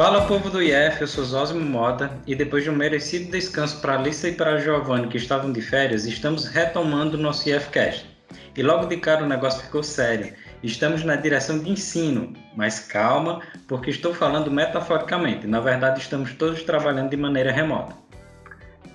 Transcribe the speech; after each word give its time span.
Fala 0.00 0.26
povo 0.26 0.48
do 0.48 0.62
IF, 0.62 1.02
eu 1.02 1.06
sou 1.06 1.22
Zósimo 1.22 1.60
Mota 1.60 2.10
e 2.26 2.34
depois 2.34 2.64
de 2.64 2.70
um 2.70 2.74
merecido 2.74 3.30
descanso 3.30 3.82
para 3.82 3.96
Alissa 3.96 4.28
e 4.28 4.34
para 4.34 4.56
Giovanni 4.56 5.08
que 5.08 5.18
estavam 5.18 5.52
de 5.52 5.60
férias, 5.60 6.06
estamos 6.06 6.46
retomando 6.46 7.18
o 7.18 7.20
nosso 7.20 7.46
IFCast. 7.46 8.08
E 8.56 8.62
logo 8.62 8.86
de 8.86 8.96
cara 8.96 9.22
o 9.22 9.28
negócio 9.28 9.62
ficou 9.62 9.82
sério. 9.82 10.32
Estamos 10.62 11.04
na 11.04 11.16
direção 11.16 11.58
de 11.58 11.68
ensino, 11.68 12.32
mas 12.56 12.80
calma, 12.80 13.42
porque 13.68 13.90
estou 13.90 14.14
falando 14.14 14.50
metaforicamente. 14.50 15.46
Na 15.46 15.60
verdade, 15.60 16.00
estamos 16.00 16.32
todos 16.32 16.62
trabalhando 16.62 17.10
de 17.10 17.18
maneira 17.18 17.52
remota. 17.52 17.92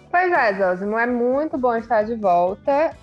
Pois 0.10 0.32
é, 0.32 0.58
Zósimo, 0.58 0.98
é 0.98 1.06
muito 1.06 1.56
bom 1.56 1.76
estar 1.76 2.02
de 2.02 2.16
volta. 2.16 2.98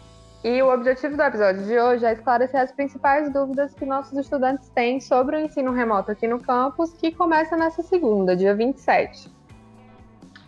E 0.45 0.61
o 0.61 0.74
objetivo 0.74 1.16
do 1.16 1.22
episódio 1.22 1.62
de 1.64 1.79
hoje 1.79 2.04
é 2.04 2.12
esclarecer 2.12 2.61
as 2.61 2.72
principais 2.72 3.32
dúvidas 3.32 3.72
que 3.74 3.86
nossos 3.86 4.18
estudantes 4.18 4.68
têm 4.70 5.00
sobre 5.00 5.36
o 5.36 5.41
ensino 5.41 5.70
remoto 5.70 6.11
aqui 6.11 6.27
no 6.27 6.41
campus, 6.41 6.92
que 6.95 7.12
começa 7.12 7.56
nessa 7.56 7.80
segunda, 7.80 8.34
dia 8.34 8.52
27. 8.52 9.30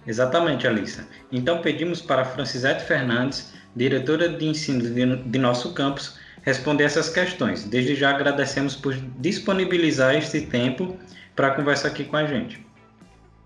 Exatamente, 0.04 0.66
Alissa. 0.66 1.06
Então 1.30 1.62
pedimos 1.62 2.02
para 2.02 2.22
a 2.22 2.24
Francisete 2.24 2.82
Fernandes, 2.84 3.54
diretora 3.74 4.28
de 4.28 4.44
ensino 4.44 4.82
de 5.16 5.38
nosso 5.38 5.72
campus, 5.74 6.18
responder 6.42 6.84
essas 6.84 7.08
questões. 7.08 7.62
Desde 7.62 7.94
já 7.94 8.10
agradecemos 8.10 8.74
por 8.74 8.94
disponibilizar 8.94 10.16
este 10.16 10.40
tempo 10.40 10.96
para 11.36 11.52
conversar 11.52 11.88
aqui 11.88 12.04
com 12.04 12.16
a 12.16 12.26
gente. 12.26 12.66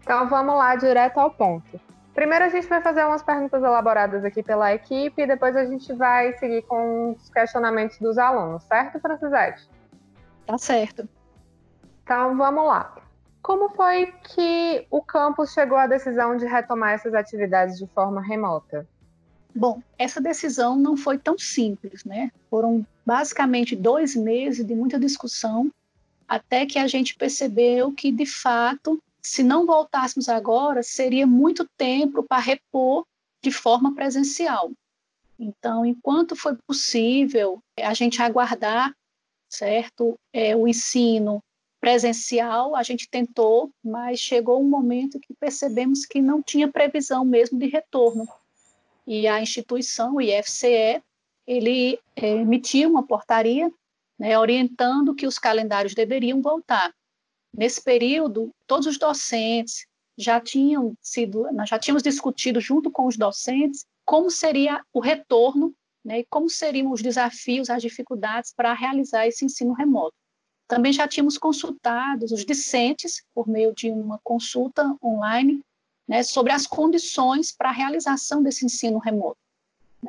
Então 0.00 0.26
vamos 0.26 0.56
lá 0.56 0.74
direto 0.76 1.18
ao 1.18 1.30
ponto. 1.30 1.78
Primeiro 2.18 2.46
a 2.46 2.48
gente 2.48 2.66
vai 2.66 2.82
fazer 2.82 3.04
umas 3.04 3.22
perguntas 3.22 3.62
elaboradas 3.62 4.24
aqui 4.24 4.42
pela 4.42 4.74
equipe 4.74 5.22
e 5.22 5.26
depois 5.28 5.54
a 5.54 5.64
gente 5.64 5.92
vai 5.92 6.36
seguir 6.38 6.62
com 6.62 7.12
os 7.12 7.30
questionamentos 7.30 7.96
dos 8.00 8.18
alunos, 8.18 8.64
certo, 8.64 8.98
Francisete? 8.98 9.70
Tá 10.44 10.58
certo. 10.58 11.08
Então 12.02 12.36
vamos 12.36 12.66
lá. 12.66 12.92
Como 13.40 13.68
foi 13.68 14.12
que 14.24 14.84
o 14.90 15.00
campus 15.00 15.52
chegou 15.52 15.78
à 15.78 15.86
decisão 15.86 16.36
de 16.36 16.44
retomar 16.44 16.94
essas 16.94 17.14
atividades 17.14 17.78
de 17.78 17.86
forma 17.86 18.20
remota? 18.20 18.84
Bom, 19.54 19.80
essa 19.96 20.20
decisão 20.20 20.74
não 20.74 20.96
foi 20.96 21.18
tão 21.18 21.38
simples, 21.38 22.04
né? 22.04 22.32
Foram 22.50 22.84
basicamente 23.06 23.76
dois 23.76 24.16
meses 24.16 24.66
de 24.66 24.74
muita 24.74 24.98
discussão 24.98 25.70
até 26.26 26.66
que 26.66 26.80
a 26.80 26.88
gente 26.88 27.14
percebeu 27.14 27.92
que, 27.92 28.10
de 28.10 28.26
fato, 28.26 29.00
se 29.22 29.42
não 29.42 29.66
voltássemos 29.66 30.28
agora, 30.28 30.82
seria 30.82 31.26
muito 31.26 31.68
tempo 31.76 32.22
para 32.22 32.42
repor 32.42 33.06
de 33.42 33.50
forma 33.50 33.94
presencial. 33.94 34.70
Então, 35.38 35.84
enquanto 35.84 36.34
foi 36.34 36.56
possível 36.66 37.62
a 37.80 37.94
gente 37.94 38.20
aguardar, 38.20 38.92
certo, 39.48 40.18
é, 40.32 40.56
o 40.56 40.66
ensino 40.66 41.42
presencial, 41.80 42.74
a 42.74 42.82
gente 42.82 43.08
tentou, 43.08 43.70
mas 43.84 44.18
chegou 44.18 44.60
um 44.60 44.68
momento 44.68 45.20
que 45.20 45.32
percebemos 45.34 46.04
que 46.04 46.20
não 46.20 46.42
tinha 46.42 46.70
previsão 46.70 47.24
mesmo 47.24 47.58
de 47.58 47.66
retorno. 47.66 48.26
E 49.06 49.28
a 49.28 49.40
instituição, 49.40 50.16
o 50.16 50.20
IFCE, 50.20 51.02
ele 51.46 51.98
é, 52.16 52.28
emitiu 52.28 52.90
uma 52.90 53.06
portaria 53.06 53.72
né, 54.18 54.38
orientando 54.38 55.14
que 55.14 55.26
os 55.26 55.38
calendários 55.38 55.94
deveriam 55.94 56.42
voltar. 56.42 56.92
Nesse 57.56 57.82
período, 57.82 58.50
todos 58.66 58.86
os 58.86 58.98
docentes 58.98 59.86
já 60.16 60.40
tinham 60.40 60.94
sido, 61.00 61.50
nós 61.52 61.68
já 61.68 61.78
tínhamos 61.78 62.02
discutido 62.02 62.60
junto 62.60 62.90
com 62.90 63.06
os 63.06 63.16
docentes 63.16 63.84
como 64.04 64.30
seria 64.30 64.82
o 64.92 65.00
retorno 65.00 65.74
né, 66.04 66.20
e 66.20 66.26
como 66.30 66.48
seriam 66.48 66.90
os 66.90 67.02
desafios, 67.02 67.68
as 67.68 67.82
dificuldades 67.82 68.52
para 68.54 68.72
realizar 68.72 69.26
esse 69.26 69.44
ensino 69.44 69.74
remoto. 69.74 70.14
Também 70.66 70.92
já 70.92 71.06
tínhamos 71.06 71.38
consultado 71.38 72.24
os 72.24 72.44
discentes 72.44 73.22
por 73.34 73.46
meio 73.46 73.74
de 73.74 73.90
uma 73.90 74.18
consulta 74.24 74.96
online 75.02 75.60
né, 76.08 76.22
sobre 76.22 76.52
as 76.52 76.66
condições 76.66 77.52
para 77.52 77.68
a 77.68 77.72
realização 77.72 78.42
desse 78.42 78.64
ensino 78.64 78.98
remoto. 78.98 79.38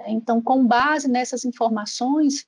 Então, 0.06 0.42
com 0.42 0.66
base 0.66 1.08
nessas 1.08 1.44
informações, 1.44 2.46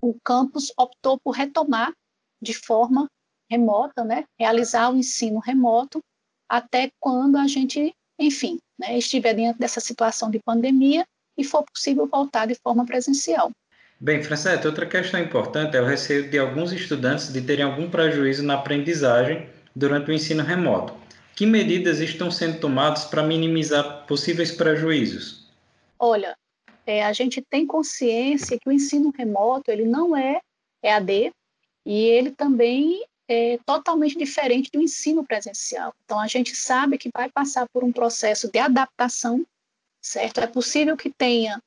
o 0.00 0.14
campus 0.22 0.72
optou 0.76 1.18
por 1.18 1.32
retomar 1.32 1.92
de 2.40 2.54
forma 2.54 3.10
remota, 3.50 4.04
né, 4.04 4.24
realizar 4.38 4.90
o 4.90 4.96
ensino 4.96 5.38
remoto 5.38 6.00
até 6.48 6.90
quando 7.00 7.36
a 7.36 7.46
gente, 7.46 7.94
enfim, 8.18 8.58
né, 8.78 8.96
estiver 8.96 9.34
dentro 9.34 9.58
dessa 9.58 9.80
situação 9.80 10.30
de 10.30 10.40
pandemia 10.40 11.04
e 11.36 11.44
for 11.44 11.64
possível 11.64 12.06
voltar 12.06 12.46
de 12.46 12.54
forma 12.54 12.84
presencial. 12.84 13.50
Bem, 14.00 14.22
Francete, 14.22 14.66
outra 14.66 14.86
questão 14.86 15.20
importante 15.20 15.76
é 15.76 15.80
o 15.80 15.86
receio 15.86 16.30
de 16.30 16.38
alguns 16.38 16.72
estudantes 16.72 17.32
de 17.32 17.42
terem 17.42 17.64
algum 17.64 17.90
prejuízo 17.90 18.44
na 18.44 18.54
aprendizagem 18.54 19.48
durante 19.74 20.10
o 20.10 20.14
ensino 20.14 20.42
remoto. 20.42 20.94
Que 21.34 21.44
medidas 21.44 22.00
estão 22.00 22.30
sendo 22.30 22.60
tomadas 22.60 23.04
para 23.04 23.22
minimizar 23.22 24.06
possíveis 24.06 24.52
prejuízos? 24.52 25.48
Olha, 25.98 26.36
é, 26.86 27.04
a 27.04 27.12
gente 27.12 27.42
tem 27.42 27.66
consciência 27.66 28.58
que 28.58 28.68
o 28.68 28.72
ensino 28.72 29.12
remoto 29.16 29.70
ele 29.70 29.84
não 29.84 30.16
é 30.16 30.40
EAD 30.82 31.32
e 31.84 32.04
ele 32.06 32.30
também 32.30 33.04
é 33.28 33.58
totalmente 33.66 34.16
diferente 34.16 34.70
do 34.72 34.80
ensino 34.80 35.24
presencial. 35.24 35.94
Então, 36.04 36.18
a 36.18 36.26
gente 36.26 36.56
sabe 36.56 36.96
que 36.96 37.10
vai 37.12 37.30
passar 37.30 37.68
por 37.68 37.84
um 37.84 37.92
processo 37.92 38.50
de 38.50 38.58
adaptação, 38.58 39.46
certo? 40.00 40.40
É 40.40 40.46
possível 40.46 40.96
que 40.96 41.10
tenha 41.10 41.62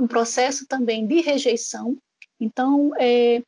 um 0.00 0.06
processo 0.06 0.66
também 0.66 1.06
de 1.06 1.20
rejeição. 1.20 1.98
Então, 2.40 2.92
é, 2.98 3.42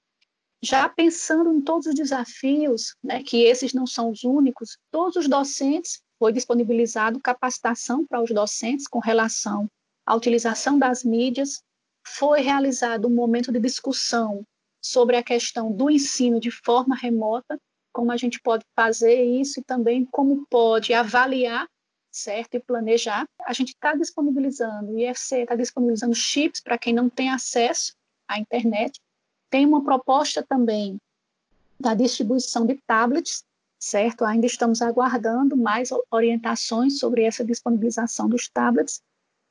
já 0.63 0.89
pensando 0.89 1.53
em 1.53 1.61
todos 1.61 1.87
os 1.87 1.95
desafios, 1.95 2.95
né, 3.03 3.23
que 3.23 3.43
esses 3.43 3.73
não 3.73 3.87
são 3.87 4.11
os 4.11 4.25
únicos, 4.25 4.77
todos 4.91 5.17
os 5.17 5.29
docentes 5.29 6.03
foi 6.19 6.33
disponibilizado 6.33 7.21
capacitação 7.21 8.07
para 8.07 8.23
os 8.23 8.31
docentes 8.31 8.87
com 8.87 8.99
relação 8.99 9.69
à 10.07 10.15
utilização 10.15 10.79
das 10.79 11.03
mídias, 11.03 11.63
foi 12.07 12.41
realizado 12.43 13.09
um 13.09 13.15
momento 13.15 13.51
de 13.51 13.59
discussão 13.59 14.45
sobre 14.85 15.17
a 15.17 15.23
questão 15.23 15.73
do 15.73 15.91
ensino 15.91 16.39
de 16.39 16.51
forma 16.51 16.95
remota, 16.95 17.59
como 17.91 18.13
a 18.13 18.19
gente 18.19 18.39
pode 18.39 18.67
fazer 18.77 19.25
isso 19.25 19.59
e 19.59 19.65
também 19.65 20.05
como 20.05 20.47
pode 20.51 20.93
avaliar, 20.93 21.67
certo, 22.13 22.57
e 22.57 22.61
planejar. 22.61 23.27
A 23.47 23.55
gente 23.55 23.71
está 23.71 23.95
disponibilizando, 23.95 24.93
o 24.93 24.99
IFC 24.99 25.39
está 25.39 25.57
disponibilizando 25.57 26.15
chips 26.15 26.61
para 26.61 26.77
quem 26.77 26.93
não 26.93 27.09
tem 27.09 27.31
acesso 27.31 27.95
à 28.29 28.39
internet. 28.39 29.01
Tem 29.49 29.65
uma 29.65 29.83
proposta 29.83 30.45
também 30.47 30.99
da 31.81 31.95
distribuição 31.95 32.67
de 32.67 32.79
tablets, 32.87 33.43
certo? 33.81 34.23
Ainda 34.25 34.47
estamos 34.47 34.83
aguardando 34.83 35.57
mais 35.57 35.89
orientações 36.11 36.99
sobre 36.99 37.23
essa 37.23 37.43
disponibilização 37.43 38.29
dos 38.29 38.51
tablets. 38.51 39.01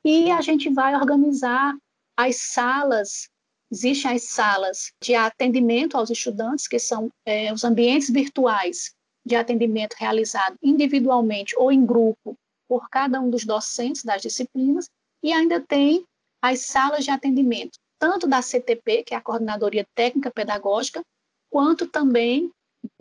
E 0.04 0.30
a 0.30 0.40
gente 0.40 0.72
vai 0.72 0.94
organizar 0.94 1.76
as 2.16 2.36
salas 2.36 3.28
Existem 3.74 4.12
as 4.12 4.22
salas 4.22 4.92
de 5.02 5.16
atendimento 5.16 5.96
aos 5.96 6.08
estudantes, 6.08 6.68
que 6.68 6.78
são 6.78 7.10
é, 7.26 7.52
os 7.52 7.64
ambientes 7.64 8.08
virtuais 8.08 8.94
de 9.26 9.34
atendimento 9.34 9.96
realizado 9.98 10.56
individualmente 10.62 11.56
ou 11.58 11.72
em 11.72 11.84
grupo 11.84 12.36
por 12.68 12.88
cada 12.88 13.20
um 13.20 13.28
dos 13.28 13.44
docentes 13.44 14.04
das 14.04 14.22
disciplinas, 14.22 14.88
e 15.24 15.32
ainda 15.32 15.60
tem 15.60 16.04
as 16.40 16.60
salas 16.60 17.04
de 17.04 17.10
atendimento, 17.10 17.76
tanto 17.98 18.28
da 18.28 18.40
CTP, 18.40 19.02
que 19.02 19.12
é 19.12 19.16
a 19.16 19.20
Coordenadoria 19.20 19.84
Técnica 19.92 20.30
Pedagógica, 20.30 21.02
quanto 21.50 21.88
também 21.88 22.52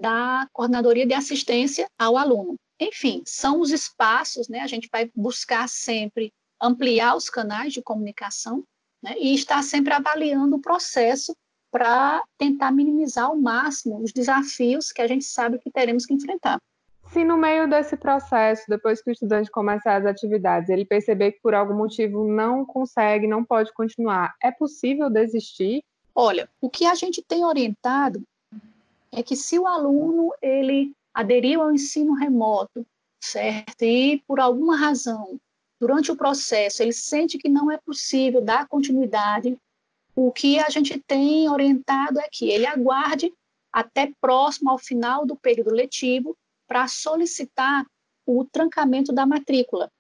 da 0.02 0.48
Coordenadoria 0.52 1.06
de 1.06 1.14
Assistência 1.14 1.86
ao 2.00 2.18
Aluno. 2.18 2.56
Enfim, 2.80 3.22
são 3.28 3.62
os 3.62 3.70
espaços, 3.70 4.48
né? 4.48 4.62
A 4.62 4.68
gente 4.68 4.90
vai 4.92 5.08
buscar 5.16 5.70
sempre 5.70 6.34
ampliar 6.60 7.16
os 7.16 7.30
canais 7.30 7.74
de 7.74 7.84
comunicação 7.84 8.64
né, 9.04 9.16
e 9.20 9.36
estar 9.36 9.62
sempre 9.62 9.94
avaliando 9.94 10.56
o 10.56 10.62
processo 10.62 11.36
para 11.70 12.24
tentar 12.38 12.72
minimizar 12.72 13.26
ao 13.26 13.36
máximo 13.36 14.02
os 14.02 14.14
desafios 14.14 14.92
que 14.92 15.02
a 15.02 15.08
gente 15.08 15.26
sabe 15.26 15.60
que 15.60 15.70
teremos 15.70 16.06
que 16.06 16.14
enfrentar. 16.14 16.60
Se 17.12 17.24
no 17.24 17.38
meio 17.38 17.70
desse 17.70 17.98
processo, 17.98 18.64
depois 18.68 19.02
que 19.02 19.10
o 19.10 19.12
estudante 19.12 19.52
começar 19.52 19.98
as 19.98 20.06
atividades, 20.06 20.70
ele 20.70 20.86
perceber 20.86 21.34
que 21.34 21.42
por 21.42 21.54
algum 21.54 21.76
motivo 21.76 22.28
não 22.28 22.66
consegue, 22.66 23.28
não 23.28 23.44
pode 23.44 23.74
continuar, 23.74 24.34
é 24.42 24.52
possível 24.52 25.10
desistir? 25.10 25.84
Olha, 26.16 26.50
o 26.62 26.70
que 26.70 26.86
a 26.86 26.96
gente 26.96 27.22
tem 27.22 27.44
orientado 27.44 28.24
é 29.12 29.22
que 29.22 29.36
se 29.36 29.60
o 29.60 29.68
aluno 29.68 30.32
ele 30.42 30.92
aderiu 31.14 31.62
ao 31.62 31.72
ensino 31.72 32.14
remoto, 32.14 32.86
certo, 33.22 33.84
e 33.84 34.24
por 34.28 34.40
alguma 34.40 34.76
razão 34.76 35.40
durante 35.84 36.14
o 36.14 36.16
processo 36.16 36.82
ele 36.82 36.94
sente 36.94 37.38
que 37.38 37.50
não 37.50 37.70
é 37.70 37.78
possível 37.78 38.40
dar 38.40 38.70
continuidade, 38.70 39.58
o 40.16 40.32
que 40.32 40.58
a 40.58 40.70
gente 40.70 40.98
tem 41.06 41.50
orientado 41.50 42.22
é 42.22 42.30
que 42.32 42.50
ele 42.50 42.66
aguarde 42.66 43.34
até 43.70 44.10
próximo 44.22 44.70
ao 44.70 44.78
final 44.78 45.26
do 45.26 45.36
período 45.36 45.72
letivo 45.72 46.38
para 46.70 46.88
solicitar 46.88 47.86
o 48.26 48.46
trancamento 48.46 49.12
da 49.12 49.26
matrícula. 49.26 49.92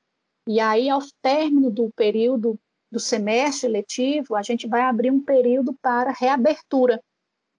E 0.47 0.62
aí, 0.62 0.89
ao 0.89 1.01
término 1.21 1.69
do 1.69 1.91
período 1.94 2.57
do 2.89 3.00
semestre 3.00 3.68
letivo, 3.68 4.38
a 4.38 4.41
gente 4.41 4.65
vai 4.65 4.83
abrir 4.83 5.12
um 5.12 5.19
período 5.19 5.75
para 5.81 6.13
reabertura, 6.13 7.03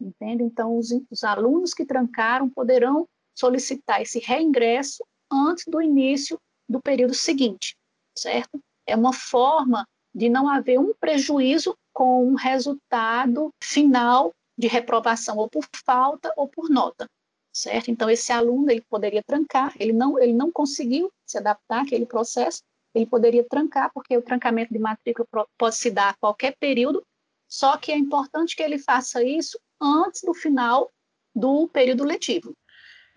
entende? 0.01 0.43
Então, 0.45 0.79
os, 0.79 0.89
os 1.11 1.25
alunos 1.25 1.75
que 1.75 1.85
trancaram 1.85 2.49
poderão 2.49 3.07
solicitar 3.37 4.01
esse 4.01 4.19
reingresso 4.19 5.05
antes 5.31 5.65
do 5.67 5.83
início 5.83 6.41
do 6.67 6.81
período 6.81 7.13
seguinte, 7.13 7.77
certo? 8.17 8.61
É 8.87 8.97
uma 8.97 9.13
forma 9.13 9.87
de 10.15 10.29
não 10.29 10.49
haver 10.49 10.79
um 10.79 10.95
prejuízo 10.95 11.77
com 11.93 12.27
um 12.27 12.35
resultado 12.35 13.51
final 13.63 14.33
de 14.57 14.69
reprovação 14.69 15.37
ou 15.37 15.49
por 15.49 15.65
falta 15.85 16.33
ou 16.37 16.49
por 16.49 16.69
nota, 16.71 17.07
certo? 17.53 17.91
Então 17.91 18.09
esse 18.09 18.33
aluno 18.33 18.71
ele 18.71 18.83
poderia 18.89 19.23
trancar, 19.23 19.75
ele 19.79 19.93
não 19.93 20.19
ele 20.21 20.33
não 20.33 20.51
conseguiu 20.53 21.11
se 21.27 21.39
adaptar 21.39 21.83
àquele 21.83 22.07
processo, 22.07 22.63
ele 22.95 23.07
poderia 23.07 23.45
trancar 23.45 23.91
porque 23.93 24.17
o 24.17 24.23
trancamento 24.23 24.73
de 24.73 24.79
matrícula 24.79 25.27
pode 25.59 25.75
se 25.75 25.91
dar 25.91 26.11
a 26.11 26.15
qualquer 26.15 26.55
período, 26.61 27.03
só 27.49 27.77
que 27.77 27.91
é 27.91 27.97
importante 27.97 28.55
que 28.55 28.63
ele 28.63 28.79
faça 28.79 29.23
isso 29.23 29.59
antes 29.81 30.23
do 30.23 30.33
final 30.33 30.91
do 31.35 31.69
período 31.69 32.05
letivo. 32.05 32.55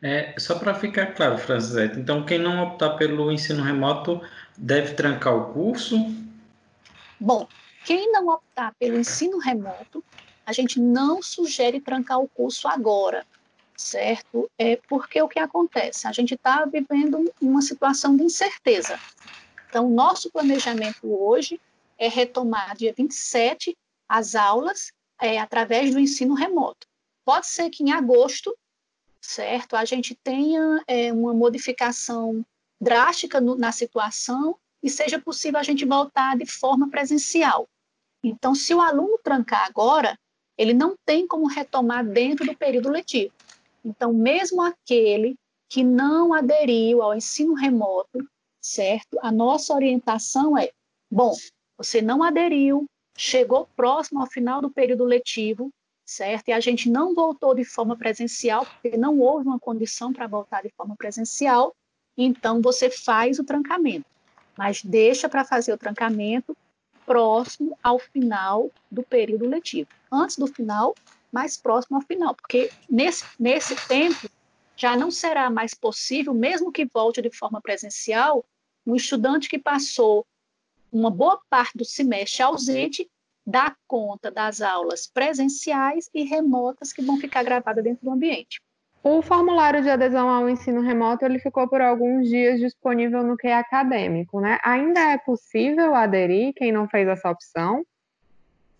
É, 0.01 0.35
só 0.39 0.59
para 0.59 0.75
ficar 0.75 1.13
claro, 1.13 1.37
Francisete, 1.37 1.99
então 1.99 2.23
quem 2.23 2.37
não 2.37 2.63
optar 2.63 2.95
pelo 2.97 3.31
ensino 3.31 3.63
remoto 3.63 4.21
deve 4.57 4.93
trancar 4.93 5.35
o 5.35 5.53
curso? 5.53 5.95
Bom, 7.19 7.47
quem 7.85 8.11
não 8.11 8.27
optar 8.27 8.73
pelo 8.79 8.99
ensino 8.99 9.37
remoto, 9.37 10.03
a 10.45 10.51
gente 10.51 10.79
não 10.79 11.21
sugere 11.21 11.79
trancar 11.79 12.19
o 12.19 12.27
curso 12.27 12.67
agora, 12.67 13.25
certo? 13.75 14.49
É 14.57 14.77
porque 14.87 15.21
o 15.21 15.27
que 15.27 15.39
acontece? 15.39 16.07
A 16.07 16.11
gente 16.11 16.33
está 16.33 16.65
vivendo 16.65 17.31
uma 17.41 17.61
situação 17.61 18.15
de 18.15 18.23
incerteza. 18.23 18.99
Então, 19.69 19.89
nosso 19.89 20.31
planejamento 20.31 20.99
hoje 21.03 21.59
é 21.97 22.07
retomar 22.07 22.75
dia 22.75 22.93
27 22.97 23.75
as 24.09 24.35
aulas 24.35 24.91
é, 25.21 25.39
através 25.39 25.93
do 25.93 25.99
ensino 25.99 26.33
remoto. 26.33 26.87
Pode 27.25 27.47
ser 27.47 27.69
que 27.69 27.83
em 27.83 27.91
agosto 27.91 28.55
certo? 29.27 29.75
A 29.75 29.83
gente 29.83 30.15
tenha 30.15 30.81
é, 30.87 31.11
uma 31.11 31.33
modificação 31.33 32.45
drástica 32.79 33.41
no, 33.41 33.55
na 33.55 33.71
situação 33.71 34.57
e 34.81 34.89
seja 34.89 35.19
possível 35.19 35.59
a 35.59 35.63
gente 35.63 35.85
voltar 35.85 36.37
de 36.37 36.45
forma 36.45 36.89
presencial. 36.89 37.67
Então, 38.23 38.53
se 38.53 38.73
o 38.73 38.81
aluno 38.81 39.19
trancar 39.23 39.65
agora, 39.65 40.17
ele 40.57 40.73
não 40.73 40.95
tem 41.05 41.27
como 41.27 41.47
retomar 41.47 42.05
dentro 42.05 42.45
do 42.45 42.55
período 42.55 42.89
letivo. 42.89 43.33
Então, 43.83 44.13
mesmo 44.13 44.61
aquele 44.61 45.35
que 45.69 45.83
não 45.83 46.33
aderiu 46.33 47.01
ao 47.01 47.15
ensino 47.15 47.53
remoto, 47.53 48.27
certo? 48.61 49.17
A 49.21 49.31
nossa 49.31 49.73
orientação 49.73 50.57
é: 50.57 50.71
bom, 51.09 51.33
você 51.77 52.01
não 52.01 52.23
aderiu, 52.23 52.85
chegou 53.17 53.67
próximo 53.75 54.19
ao 54.19 54.27
final 54.27 54.61
do 54.61 54.71
período 54.71 55.03
letivo, 55.03 55.71
certo? 56.05 56.49
E 56.49 56.53
a 56.53 56.59
gente 56.59 56.89
não 56.89 57.13
voltou 57.13 57.53
de 57.53 57.63
forma 57.63 57.95
presencial, 57.97 58.65
porque 58.65 58.97
não 58.97 59.19
houve 59.19 59.45
uma 59.45 59.59
condição 59.59 60.11
para 60.11 60.27
voltar 60.27 60.63
de 60.63 60.69
forma 60.75 60.95
presencial, 60.95 61.75
então 62.17 62.61
você 62.61 62.89
faz 62.89 63.39
o 63.39 63.43
trancamento, 63.43 64.05
mas 64.57 64.81
deixa 64.83 65.29
para 65.29 65.45
fazer 65.45 65.71
o 65.73 65.77
trancamento 65.77 66.55
próximo 67.05 67.77
ao 67.81 67.99
final 67.99 68.69
do 68.91 69.03
período 69.03 69.47
letivo. 69.47 69.89
Antes 70.11 70.37
do 70.37 70.47
final, 70.47 70.95
mais 71.31 71.55
próximo 71.57 71.97
ao 71.97 72.03
final, 72.03 72.35
porque 72.35 72.71
nesse, 72.89 73.23
nesse 73.39 73.75
tempo 73.87 74.29
já 74.75 74.95
não 74.95 75.09
será 75.09 75.49
mais 75.49 75.73
possível, 75.73 76.33
mesmo 76.33 76.71
que 76.71 76.85
volte 76.85 77.21
de 77.21 77.29
forma 77.29 77.61
presencial, 77.61 78.45
um 78.85 78.95
estudante 78.95 79.49
que 79.49 79.57
passou 79.57 80.25
uma 80.91 81.09
boa 81.09 81.39
parte 81.49 81.77
do 81.77 81.85
semestre 81.85 82.43
ausente 82.43 83.09
dar 83.45 83.77
conta 83.87 84.29
das 84.29 84.61
aulas 84.61 85.07
presenciais 85.07 86.09
e 86.13 86.23
remotas 86.23 86.91
que 86.91 87.01
vão 87.01 87.17
ficar 87.17 87.43
gravadas 87.43 87.83
dentro 87.83 88.03
do 88.03 88.11
ambiente. 88.11 88.61
O 89.09 89.21
formulário 89.21 89.81
de 89.81 89.89
adesão 89.89 90.27
ao 90.27 90.49
ensino 90.49 90.81
remoto 90.81 91.23
ele 91.23 91.39
ficou 91.39 91.65
por 91.65 91.79
alguns 91.79 92.27
dias 92.27 92.59
disponível 92.59 93.23
no 93.23 93.37
QE 93.37 93.47
acadêmico, 93.47 94.41
né? 94.41 94.59
Ainda 94.61 94.99
é 94.99 95.17
possível 95.17 95.95
aderir 95.95 96.53
quem 96.53 96.73
não 96.73 96.89
fez 96.89 97.07
essa 97.07 97.31
opção? 97.31 97.85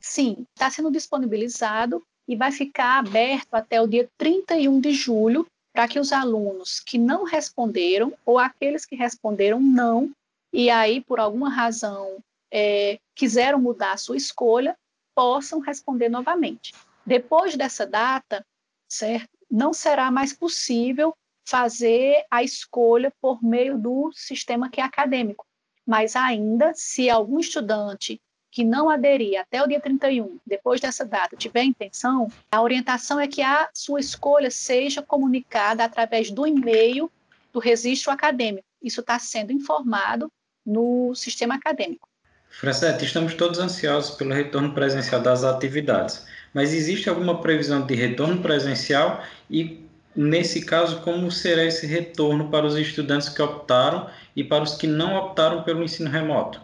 Sim, 0.01 0.45
está 0.53 0.69
sendo 0.69 0.91
disponibilizado 0.91 2.06
e 2.27 2.35
vai 2.35 2.51
ficar 2.51 3.00
aberto 3.00 3.53
até 3.53 3.81
o 3.81 3.88
dia 3.88 4.09
31 4.18 4.81
de 4.81 4.91
julho 4.91 5.47
para 5.71 5.88
que 5.88 5.97
os 5.97 6.12
alunos 6.12 6.81
que 6.81 6.97
não 6.97 7.23
responderam 7.23 8.12
ou 8.25 8.38
aqueles 8.38 8.85
que 8.85 8.97
responderam 8.97 9.62
não 9.62 10.12
e 10.51 10.69
aí 10.69 11.00
por 11.00 11.21
alguma 11.21 11.50
razão 11.50 12.18
é, 12.51 13.00
quiseram 13.15 13.62
mudar 13.62 13.94
a 13.94 13.97
sua 13.97 14.18
escolha, 14.18 14.75
possam 15.15 15.62
responder 15.62 16.09
novamente. 16.09 16.73
Depois 17.06 17.56
dessa 17.56 17.88
data, 17.88 18.45
certo? 18.89 19.36
Não 19.49 19.73
será 19.73 20.11
mais 20.11 20.33
possível 20.33 21.15
fazer 21.45 22.25
a 22.29 22.44
escolha 22.44 23.11
por 23.21 23.41
meio 23.41 23.77
do 23.77 24.11
sistema 24.13 24.69
que 24.69 24.81
é 24.81 24.83
acadêmico. 24.83 25.45
Mas 25.85 26.15
ainda, 26.15 26.73
se 26.75 27.09
algum 27.09 27.39
estudante 27.39 28.21
que 28.51 28.63
não 28.63 28.89
aderir 28.89 29.39
até 29.39 29.63
o 29.63 29.67
dia 29.67 29.79
31, 29.79 30.39
depois 30.45 30.81
dessa 30.81 31.05
data, 31.05 31.38
tiver 31.38 31.63
intenção, 31.63 32.27
a 32.51 32.61
orientação 32.61 33.19
é 33.19 33.27
que 33.27 33.41
a 33.41 33.69
sua 33.73 33.99
escolha 33.99 34.51
seja 34.51 35.01
comunicada 35.01 35.83
através 35.83 36.31
do 36.31 36.45
e-mail 36.45 37.09
do 37.53 37.59
registro 37.59 38.11
acadêmico. 38.11 38.67
Isso 38.81 39.01
está 39.01 39.17
sendo 39.19 39.53
informado 39.53 40.31
no 40.65 41.15
sistema 41.15 41.55
acadêmico. 41.55 42.09
Francete, 42.49 43.05
estamos 43.05 43.33
todos 43.35 43.59
ansiosos 43.59 44.15
pelo 44.15 44.33
retorno 44.33 44.73
presencial 44.73 45.21
das 45.21 45.44
atividades, 45.44 46.25
mas 46.53 46.73
existe 46.73 47.09
alguma 47.09 47.41
previsão 47.41 47.85
de 47.85 47.95
retorno 47.95 48.41
presencial 48.41 49.23
e, 49.49 49.85
nesse 50.15 50.63
caso, 50.65 51.01
como 51.01 51.31
será 51.31 51.63
esse 51.63 51.85
retorno 51.85 52.49
para 52.49 52.65
os 52.65 52.75
estudantes 52.75 53.29
que 53.29 53.41
optaram 53.41 54.09
e 54.35 54.44
para 54.44 54.63
os 54.63 54.75
que 54.75 54.88
não 54.88 55.15
optaram 55.15 55.63
pelo 55.63 55.83
ensino 55.83 56.09
remoto? 56.09 56.61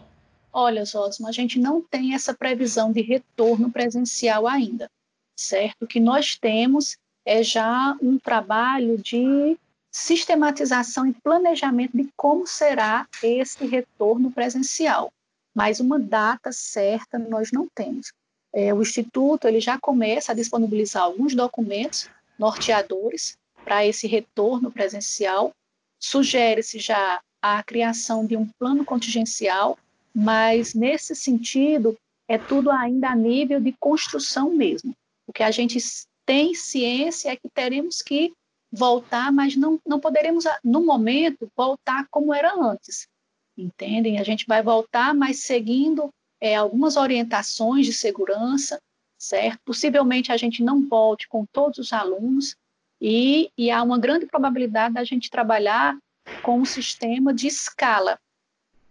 Olha, 0.52 0.84
Zosmo, 0.84 1.26
a 1.26 1.32
gente 1.32 1.58
não 1.58 1.80
tem 1.80 2.14
essa 2.14 2.32
previsão 2.32 2.92
de 2.92 3.02
retorno 3.02 3.70
presencial 3.70 4.46
ainda, 4.46 4.88
certo? 5.36 5.82
O 5.82 5.86
que 5.86 5.98
nós 5.98 6.36
temos 6.36 6.96
é 7.26 7.42
já 7.42 7.96
um 8.00 8.18
trabalho 8.18 8.98
de 8.98 9.56
sistematização 9.90 11.06
e 11.06 11.12
planejamento 11.12 11.96
de 11.96 12.08
como 12.16 12.46
será 12.46 13.06
esse 13.22 13.64
retorno 13.66 14.30
presencial 14.30 15.12
mas 15.54 15.78
uma 15.78 15.98
data 15.98 16.50
certa 16.50 17.18
nós 17.18 17.52
não 17.52 17.68
temos. 17.72 18.12
É, 18.54 18.72
o 18.72 18.80
Instituto 18.80 19.48
ele 19.48 19.60
já 19.60 19.78
começa 19.78 20.32
a 20.32 20.34
disponibilizar 20.34 21.02
alguns 21.02 21.34
documentos 21.34 22.08
norteadores 22.38 23.36
para 23.64 23.84
esse 23.84 24.06
retorno 24.06 24.70
presencial. 24.70 25.52
Sugere-se 25.98 26.78
já 26.78 27.20
a 27.42 27.62
criação 27.62 28.24
de 28.24 28.36
um 28.36 28.48
plano 28.58 28.84
contingencial, 28.84 29.76
mas 30.14 30.72
nesse 30.72 31.16
sentido 31.16 31.96
é 32.28 32.38
tudo 32.38 32.70
ainda 32.70 33.08
a 33.08 33.16
nível 33.16 33.60
de 33.60 33.72
construção 33.72 34.50
mesmo. 34.50 34.94
O 35.26 35.32
que 35.32 35.42
a 35.42 35.50
gente 35.50 35.78
tem 36.24 36.54
ciência 36.54 37.30
é 37.30 37.36
que 37.36 37.48
teremos 37.48 38.00
que 38.02 38.32
voltar, 38.70 39.32
mas 39.32 39.56
não, 39.56 39.80
não 39.86 39.98
poderemos, 39.98 40.44
no 40.62 40.84
momento, 40.84 41.50
voltar 41.56 42.06
como 42.10 42.32
era 42.32 42.54
antes 42.54 43.08
entendem? 43.56 44.18
A 44.18 44.24
gente 44.24 44.46
vai 44.46 44.62
voltar, 44.62 45.14
mas 45.14 45.44
seguindo 45.44 46.10
é, 46.44 46.54
algumas 46.54 46.98
orientações 46.98 47.86
de 47.86 47.94
segurança, 47.94 48.78
certo? 49.18 49.58
Possivelmente 49.64 50.30
a 50.30 50.36
gente 50.36 50.62
não 50.62 50.86
volte 50.86 51.26
com 51.26 51.46
todos 51.46 51.78
os 51.78 51.90
alunos 51.90 52.54
e, 53.00 53.50
e 53.56 53.70
há 53.70 53.82
uma 53.82 53.98
grande 53.98 54.26
probabilidade 54.26 54.92
da 54.92 55.04
gente 55.04 55.30
trabalhar 55.30 55.96
com 56.42 56.60
um 56.60 56.64
sistema 56.66 57.32
de 57.32 57.46
escala, 57.46 58.18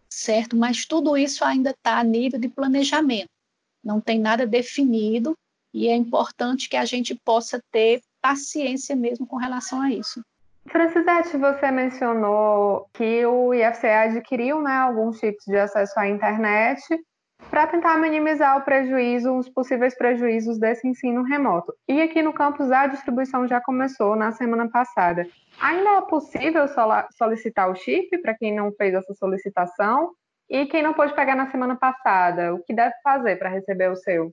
certo? 0.10 0.57
Mas 0.57 0.83
tudo 0.88 1.15
isso 1.15 1.45
ainda 1.45 1.69
está 1.69 2.00
a 2.00 2.03
nível 2.03 2.39
de 2.39 2.50
planejamento, 2.50 3.29
não 3.83 4.01
tem 4.01 4.17
nada 4.17 4.48
definido 4.48 5.38
e 5.72 5.88
é 5.88 5.95
importante 5.95 6.67
que 6.67 6.75
a 6.75 6.86
gente 6.86 7.13
possa 7.24 7.62
ter 7.72 8.01
paciência 8.19 8.95
mesmo 8.95 9.27
com 9.27 9.36
relação 9.36 9.79
a 9.79 9.91
isso. 9.91 10.24
Francisete, 10.67 11.38
você 11.38 11.69
mencionou 11.69 12.89
que 12.93 13.24
o 13.27 13.53
IFCE 13.53 13.86
adquiriu 13.86 14.60
né, 14.60 14.75
alguns 14.75 15.19
chips 15.19 15.45
de 15.45 15.57
acesso 15.57 16.00
à 16.00 16.10
internet 16.10 16.81
para 17.50 17.67
tentar 17.67 17.97
minimizar 17.97 18.57
o 18.57 18.62
prejuízo, 18.62 19.35
os 19.38 19.50
possíveis 19.50 19.95
prejuízos 19.95 20.57
desse 20.57 20.88
ensino 20.88 21.23
remoto. 21.23 21.73
E 21.88 22.01
aqui 22.01 22.21
no 22.21 22.33
campus 22.33 22.71
a 22.71 22.88
distribuição 22.88 23.47
já 23.47 23.62
começou 23.62 24.15
na 24.15 24.31
semana 24.31 24.69
passada. 24.69 25.27
Ainda 25.59 25.97
é 25.97 26.01
possível 26.01 26.65
solicitar 27.15 27.69
o 27.69 27.75
chip 27.75 28.17
para 28.19 28.33
quem 28.33 28.55
não 28.55 28.71
fez 28.71 28.93
essa 28.93 29.13
solicitação? 29.13 30.12
E 30.50 30.65
quem 30.65 30.83
não 30.83 30.93
pôde 30.93 31.15
pegar 31.15 31.35
na 31.35 31.50
semana 31.50 31.75
passada, 31.75 32.53
o 32.53 32.63
que 32.63 32.73
deve 32.73 32.93
fazer 33.03 33.38
para 33.38 33.50
receber 33.50 33.89
o 33.89 33.95
seu? 33.95 34.31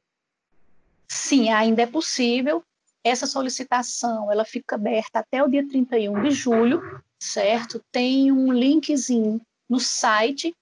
Sim, 1.09 1.50
ainda 1.50 1.83
é 1.83 1.87
possível. 1.87 2.62
Essa 3.02 3.26
solicitação 3.26 4.31
ela 4.31 4.45
fica 4.45 4.76
aberta 4.76 5.21
até 5.21 5.43
o 5.43 5.49
dia 5.49 5.67
31 5.67 6.23
de 6.23 6.31
julho, 6.31 6.83
certo? 7.19 7.83
Tem 7.90 8.31
um 8.31 8.52
linkzinho 8.52 9.40
no 9.69 9.81
site 9.81 10.55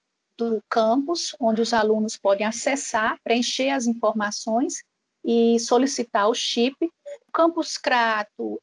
do 0.45 0.63
campus, 0.69 1.35
onde 1.39 1.61
os 1.61 1.73
alunos 1.73 2.15
podem 2.15 2.47
acessar, 2.47 3.19
preencher 3.23 3.69
as 3.71 3.85
informações 3.85 4.83
e 5.23 5.59
solicitar 5.59 6.29
o 6.29 6.33
chip. 6.33 6.75
O 7.27 7.31
campus 7.33 7.77
Crato 7.77 8.59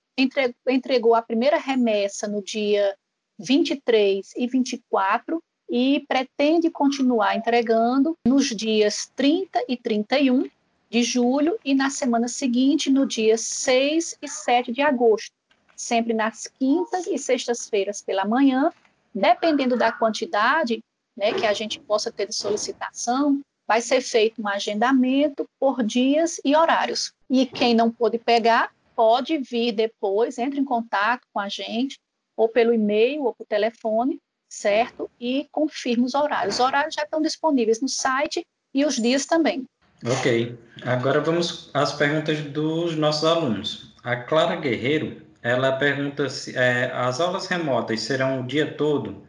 entregou 0.66 1.14
a 1.14 1.21
primeira 1.21 1.59
remessa 1.59 2.26
no 2.26 2.42
dia 2.42 2.97
23 3.38 4.33
e 4.37 4.47
24 4.47 5.42
e 5.68 6.04
pretende 6.09 6.71
continuar 6.71 7.37
entregando 7.37 8.16
nos 8.26 8.47
dias 8.47 9.12
30 9.14 9.64
e 9.68 9.76
31 9.76 10.49
de 10.88 11.02
julho 11.02 11.59
e 11.64 11.75
na 11.75 11.90
semana 11.90 12.28
seguinte, 12.28 12.90
no 12.90 13.04
dia 13.04 13.37
6 13.37 14.16
e 14.23 14.28
7 14.28 14.73
de 14.73 14.80
agosto, 14.80 15.33
sempre 15.76 16.14
nas 16.14 16.47
quintas 16.47 17.06
e 17.06 17.18
sextas-feiras 17.18 18.00
pela 18.00 18.25
manhã, 18.25 18.73
dependendo 19.14 19.76
da 19.76 19.92
quantidade 19.92 20.80
né, 21.16 21.32
que 21.32 21.46
a 21.46 21.52
gente 21.52 21.80
possa 21.80 22.12
ter 22.12 22.26
de 22.26 22.35
solicitação, 22.35 23.40
vai 23.66 23.80
ser 23.80 24.00
feito 24.00 24.40
um 24.40 24.49
agendamento 24.49 25.49
por 25.58 25.82
dias 25.82 26.40
e 26.44 26.54
horários. 26.54 27.12
E 27.28 27.46
quem 27.46 27.75
não 27.75 27.90
pôde 27.90 28.18
pegar, 28.18 28.70
pode 28.94 29.38
vir 29.38 29.73
depois, 29.73 30.38
entre 30.38 30.61
em 30.61 30.64
contato 30.64 31.26
com 31.32 31.40
a 31.40 31.49
gente, 31.49 31.99
ou 32.37 32.49
pelo 32.49 32.73
e-mail 32.73 33.25
ou 33.25 33.35
por 33.35 33.46
telefone, 33.46 34.20
certo? 34.49 35.11
E 35.18 35.49
confirma 35.50 36.06
os 36.06 36.14
horários. 36.14 36.54
Os 36.54 36.61
horários 36.61 36.94
já 36.94 37.02
estão 37.02 37.20
disponíveis 37.20 37.80
no 37.80 37.88
site 37.88 38.46
e 38.73 38.85
os 38.85 38.96
dias 38.96 39.26
também. 39.26 39.64
Ok. 40.04 40.56
Agora 40.85 41.20
vamos 41.20 41.70
às 41.73 41.92
perguntas 41.92 42.40
dos 42.40 42.94
nossos 42.94 43.25
alunos. 43.25 43.94
A 44.04 44.16
Clara 44.16 44.56
Guerreiro, 44.56 45.23
ela 45.42 45.73
pergunta 45.73 46.28
se 46.28 46.56
é, 46.56 46.92
as 46.92 47.20
aulas 47.20 47.46
remotas 47.46 48.02
serão 48.02 48.40
o 48.40 48.46
dia 48.46 48.75
todo? 48.75 49.25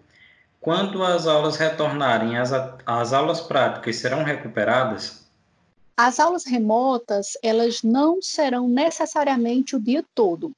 Quando 0.68 1.02
as 1.02 1.28
aulas 1.28 1.56
retornarem, 1.56 2.38
as, 2.38 2.52
as 2.86 3.14
aulas 3.14 3.40
práticas 3.40 3.96
serão 3.96 4.26
recuperadas? 4.26 5.26
As 5.96 6.20
aulas 6.20 6.44
remotas, 6.44 7.38
elas 7.42 7.82
não 7.84 8.22
serão 8.22 8.68
necessariamente 8.68 9.78
o 9.78 9.80
dia 9.80 10.04
todo. 10.14 10.52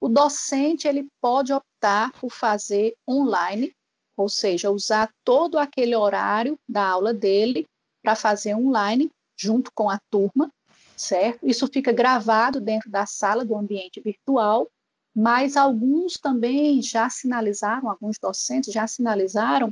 O 0.00 0.08
docente 0.08 0.88
ele 0.88 1.06
pode 1.20 1.52
optar 1.52 2.10
por 2.14 2.32
fazer 2.32 2.96
online, 3.08 3.72
ou 4.16 4.28
seja, 4.28 4.72
usar 4.72 5.08
todo 5.22 5.56
aquele 5.56 5.94
horário 5.94 6.58
da 6.68 6.88
aula 6.88 7.14
dele 7.14 7.64
para 8.02 8.16
fazer 8.16 8.56
online 8.56 9.08
junto 9.38 9.70
com 9.72 9.88
a 9.88 10.00
turma, 10.10 10.50
certo? 10.96 11.46
Isso 11.48 11.68
fica 11.68 11.92
gravado 11.92 12.60
dentro 12.60 12.90
da 12.90 13.06
sala 13.06 13.44
do 13.44 13.56
ambiente 13.56 14.00
virtual 14.00 14.66
mas 15.14 15.56
alguns 15.56 16.14
também 16.14 16.82
já 16.82 17.08
sinalizaram, 17.08 17.88
alguns 17.88 18.18
docentes 18.18 18.72
já 18.72 18.86
sinalizaram 18.86 19.70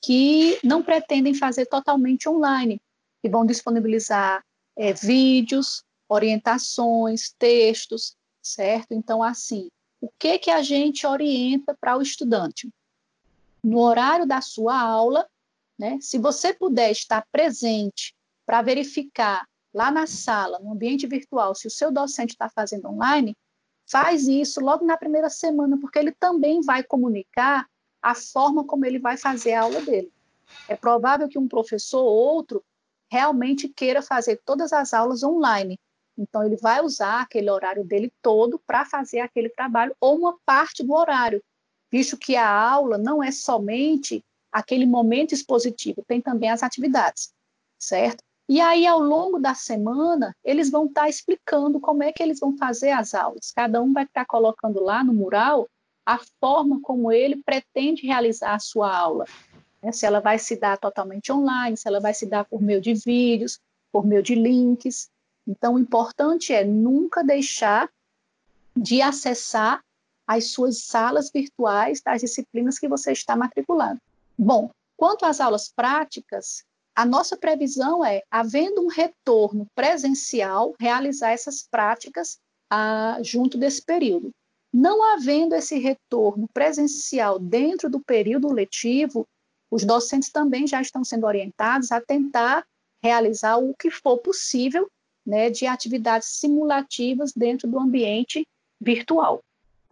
que 0.00 0.58
não 0.62 0.82
pretendem 0.82 1.34
fazer 1.34 1.66
totalmente 1.66 2.28
online, 2.28 2.80
que 3.22 3.28
vão 3.28 3.44
disponibilizar 3.44 4.44
é, 4.76 4.92
vídeos, 4.92 5.82
orientações, 6.08 7.34
textos, 7.38 8.14
certo? 8.42 8.92
Então, 8.92 9.22
assim, 9.22 9.68
o 10.00 10.08
que 10.18 10.38
que 10.38 10.50
a 10.50 10.62
gente 10.62 11.06
orienta 11.06 11.74
para 11.80 11.96
o 11.96 12.02
estudante? 12.02 12.68
No 13.62 13.80
horário 13.80 14.26
da 14.26 14.42
sua 14.42 14.78
aula, 14.78 15.26
né, 15.78 15.98
se 16.00 16.18
você 16.18 16.52
puder 16.52 16.92
estar 16.92 17.26
presente 17.32 18.14
para 18.46 18.62
verificar 18.62 19.44
lá 19.72 19.90
na 19.90 20.06
sala, 20.06 20.58
no 20.60 20.72
ambiente 20.72 21.06
virtual, 21.06 21.54
se 21.54 21.66
o 21.66 21.70
seu 21.70 21.90
docente 21.90 22.34
está 22.34 22.48
fazendo 22.48 22.88
online, 22.88 23.34
faz 23.90 24.26
isso 24.26 24.60
logo 24.60 24.84
na 24.84 24.96
primeira 24.96 25.28
semana, 25.28 25.78
porque 25.78 25.98
ele 25.98 26.12
também 26.12 26.60
vai 26.60 26.82
comunicar 26.82 27.66
a 28.02 28.14
forma 28.14 28.64
como 28.64 28.84
ele 28.84 28.98
vai 28.98 29.16
fazer 29.16 29.54
a 29.54 29.62
aula 29.62 29.80
dele. 29.80 30.12
É 30.68 30.76
provável 30.76 31.28
que 31.28 31.38
um 31.38 31.48
professor 31.48 32.02
ou 32.02 32.14
outro 32.14 32.62
realmente 33.10 33.68
queira 33.68 34.02
fazer 34.02 34.40
todas 34.44 34.72
as 34.72 34.92
aulas 34.92 35.22
online. 35.22 35.78
Então, 36.16 36.44
ele 36.44 36.56
vai 36.56 36.80
usar 36.80 37.22
aquele 37.22 37.50
horário 37.50 37.84
dele 37.84 38.12
todo 38.22 38.60
para 38.66 38.84
fazer 38.84 39.20
aquele 39.20 39.48
trabalho, 39.48 39.94
ou 40.00 40.16
uma 40.18 40.38
parte 40.44 40.82
do 40.82 40.92
horário, 40.92 41.42
visto 41.90 42.16
que 42.16 42.36
a 42.36 42.48
aula 42.48 42.98
não 42.98 43.22
é 43.22 43.30
somente 43.30 44.24
aquele 44.52 44.86
momento 44.86 45.32
expositivo, 45.32 46.04
tem 46.06 46.20
também 46.20 46.50
as 46.50 46.62
atividades, 46.62 47.32
certo? 47.78 48.22
E 48.48 48.60
aí, 48.60 48.86
ao 48.86 49.00
longo 49.00 49.38
da 49.38 49.54
semana, 49.54 50.36
eles 50.44 50.70
vão 50.70 50.86
estar 50.86 51.02
tá 51.02 51.08
explicando 51.08 51.80
como 51.80 52.02
é 52.02 52.12
que 52.12 52.22
eles 52.22 52.40
vão 52.40 52.56
fazer 52.56 52.90
as 52.90 53.14
aulas. 53.14 53.50
Cada 53.54 53.80
um 53.80 53.92
vai 53.92 54.04
estar 54.04 54.20
tá 54.20 54.26
colocando 54.26 54.82
lá 54.82 55.02
no 55.02 55.14
mural 55.14 55.66
a 56.04 56.18
forma 56.38 56.80
como 56.82 57.10
ele 57.10 57.42
pretende 57.42 58.06
realizar 58.06 58.54
a 58.54 58.58
sua 58.58 58.94
aula. 58.94 59.24
Né? 59.82 59.90
Se 59.92 60.04
ela 60.04 60.20
vai 60.20 60.38
se 60.38 60.56
dar 60.56 60.76
totalmente 60.76 61.32
online, 61.32 61.76
se 61.76 61.88
ela 61.88 62.00
vai 62.00 62.12
se 62.12 62.26
dar 62.26 62.44
por 62.44 62.60
meio 62.60 62.82
de 62.82 62.92
vídeos, 62.92 63.58
por 63.90 64.04
meio 64.04 64.22
de 64.22 64.34
links. 64.34 65.08
Então, 65.46 65.74
o 65.74 65.78
importante 65.78 66.52
é 66.52 66.64
nunca 66.64 67.24
deixar 67.24 67.88
de 68.76 69.00
acessar 69.00 69.82
as 70.26 70.50
suas 70.52 70.84
salas 70.84 71.30
virtuais 71.32 72.02
das 72.04 72.20
disciplinas 72.20 72.78
que 72.78 72.88
você 72.88 73.12
está 73.12 73.36
matriculando. 73.36 74.00
Bom, 74.36 74.70
quanto 74.96 75.24
às 75.24 75.40
aulas 75.40 75.70
práticas, 75.74 76.64
a 76.94 77.04
nossa 77.04 77.36
previsão 77.36 78.04
é, 78.04 78.22
havendo 78.30 78.82
um 78.82 78.88
retorno 78.88 79.66
presencial, 79.74 80.74
realizar 80.78 81.30
essas 81.30 81.66
práticas 81.68 82.38
ah, 82.70 83.18
junto 83.22 83.58
desse 83.58 83.82
período. 83.82 84.30
Não 84.72 85.12
havendo 85.12 85.54
esse 85.54 85.78
retorno 85.78 86.48
presencial 86.52 87.38
dentro 87.38 87.88
do 87.88 88.00
período 88.00 88.52
letivo, 88.52 89.26
os 89.70 89.84
docentes 89.84 90.30
também 90.30 90.66
já 90.66 90.80
estão 90.80 91.04
sendo 91.04 91.26
orientados 91.26 91.90
a 91.92 92.00
tentar 92.00 92.64
realizar 93.02 93.56
o 93.56 93.74
que 93.74 93.90
for 93.90 94.18
possível 94.18 94.88
né, 95.26 95.50
de 95.50 95.66
atividades 95.66 96.28
simulativas 96.38 97.32
dentro 97.32 97.68
do 97.68 97.78
ambiente 97.78 98.46
virtual. 98.80 99.40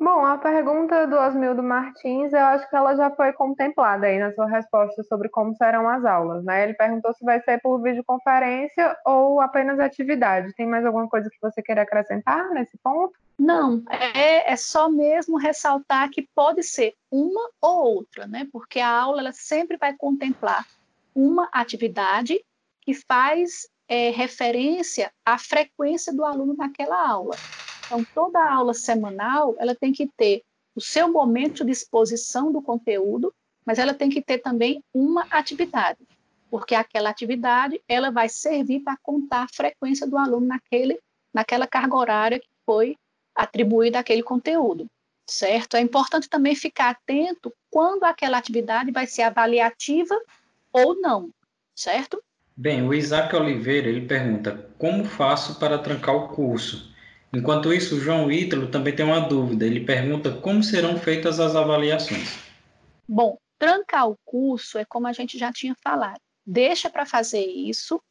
Bom, 0.03 0.27
a 0.27 0.37
pergunta 0.37 1.07
do 1.07 1.15
Osmildo 1.15 1.63
Martins, 1.63 2.33
eu 2.33 2.41
acho 2.41 2.69
que 2.69 2.75
ela 2.75 2.97
já 2.97 3.09
foi 3.13 3.33
contemplada 3.33 4.09
aí 4.09 4.19
na 4.19 4.35
sua 4.35 4.49
resposta 4.49 5.01
sobre 5.05 5.29
como 5.29 5.55
serão 5.55 5.89
as 5.89 6.05
aulas, 6.05 6.43
né? 6.43 6.65
Ele 6.65 6.75
perguntou 6.75 7.15
se 7.15 7.25
vai 7.25 7.41
ser 7.41 7.61
por 7.63 7.81
videoconferência 7.81 8.97
ou 9.07 9.41
apenas 9.41 9.79
atividade. 9.79 10.53
Tem 10.55 10.67
mais 10.67 10.85
alguma 10.85 11.09
coisa 11.09 11.31
que 11.31 11.41
você 11.41 11.63
queira 11.63 11.83
acrescentar 11.83 12.51
nesse 12.51 12.77
ponto? 12.79 13.13
Não, 13.39 13.81
é, 13.89 14.53
é 14.53 14.57
só 14.57 14.91
mesmo 14.91 15.39
ressaltar 15.39 16.11
que 16.11 16.29
pode 16.35 16.65
ser 16.65 16.95
uma 17.09 17.49
ou 17.61 17.99
outra, 17.99 18.27
né? 18.27 18.49
Porque 18.53 18.81
a 18.81 18.91
aula 18.91 19.21
ela 19.21 19.33
sempre 19.33 19.77
vai 19.77 19.95
contemplar 19.97 20.67
uma 21.15 21.49
atividade 21.53 22.45
que 22.81 22.93
faz 22.93 23.69
é, 23.87 24.11
referência 24.11 25.13
à 25.25 25.39
frequência 25.39 26.13
do 26.13 26.25
aluno 26.25 26.57
naquela 26.57 27.09
aula. 27.09 27.37
Então, 27.85 28.05
toda 28.15 28.45
aula 28.45 28.75
semanal, 28.75 29.55
ela 29.59 29.75
tem 29.75 29.93
que 29.93 30.07
ter 30.07 30.43
o 30.75 30.81
seu 30.81 31.11
momento 31.11 31.65
de 31.65 31.71
exposição 31.71 32.51
do 32.51 32.63
conteúdo, 32.63 33.33
mas 33.65 33.79
ela 33.79 33.95
tem 33.95 34.09
que 34.09 34.23
ter 34.23 34.39
também 34.39 34.83
uma 34.93 35.27
atividade, 35.31 35.99
porque 36.51 36.75
aquela 36.75 37.11
atividade, 37.11 37.81
ela 37.89 38.11
vai 38.11 38.29
servir 38.29 38.81
para 38.81 38.97
contar 39.03 39.45
a 39.45 39.49
frequência 39.49 40.07
do 40.07 40.17
aluno 40.17 40.47
naquele, 40.47 40.99
naquela 41.33 41.67
carga 41.67 41.97
horária 41.97 42.41
que 42.41 42.49
foi 42.65 42.97
atribuída 43.35 43.99
àquele 43.99 44.23
conteúdo, 44.23 44.87
certo? 45.27 45.77
É 45.77 45.81
importante 45.81 46.29
também 46.29 46.55
ficar 46.55 46.91
atento 46.91 47.53
quando 47.71 48.05
aquela 48.05 48.39
atividade 48.39 48.91
vai 48.91 49.07
ser 49.07 49.23
avaliativa 49.23 50.19
ou 50.73 51.01
não, 51.01 51.31
certo? 51.75 52.23
Bem, 52.55 52.87
o 52.87 52.93
Isaac 52.93 53.35
Oliveira, 53.35 53.89
ele 53.89 54.07
pergunta, 54.07 54.69
como 54.79 55.05
faço 55.05 55.59
para 55.59 55.79
trancar 55.79 56.15
o 56.15 56.29
curso? 56.29 56.92
Enquanto 57.35 57.73
isso, 57.73 57.99
João 57.99 58.31
Ítalo 58.31 58.69
também 58.69 58.95
tem 58.95 59.07
uma 59.07 59.21
dúvida. 59.21 59.65
Ele 59.65 59.85
pergunta 59.85 60.31
como 60.31 60.63
serão 60.63 60.99
feitas 60.99 61.41
as 61.41 61.57
avaliações. 61.57 62.39
Bom, 63.09 63.39
trancar 63.59 64.09
o 64.09 64.17
curso 64.25 64.79
é 64.79 64.85
como 64.85 65.07
a 65.07 65.13
gente 65.13 65.39
já 65.39 65.51
tinha 65.51 65.75
falado. 65.83 66.21
Deixa 66.45 66.91
para 66.91 67.07
fazer 67.07 67.45
isso 67.45 68.03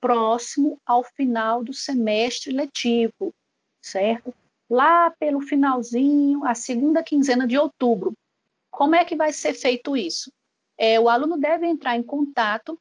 próximo 0.00 0.80
ao 0.86 1.02
final 1.02 1.64
do 1.64 1.72
semestre 1.72 2.52
letivo, 2.52 3.34
certo? 3.82 4.32
Lá 4.70 5.10
pelo 5.10 5.40
finalzinho, 5.40 6.44
a 6.44 6.54
segunda 6.54 7.02
quinzena 7.02 7.48
de 7.48 7.58
outubro. 7.58 8.12
Como 8.70 8.94
é 8.94 9.04
que 9.04 9.16
vai 9.16 9.32
ser 9.32 9.54
feito 9.54 9.96
isso? 9.96 10.30
É, 10.76 11.00
o 11.00 11.08
aluno 11.08 11.36
deve 11.36 11.66
entrar 11.66 11.96
em 11.96 12.02
contato 12.02 12.78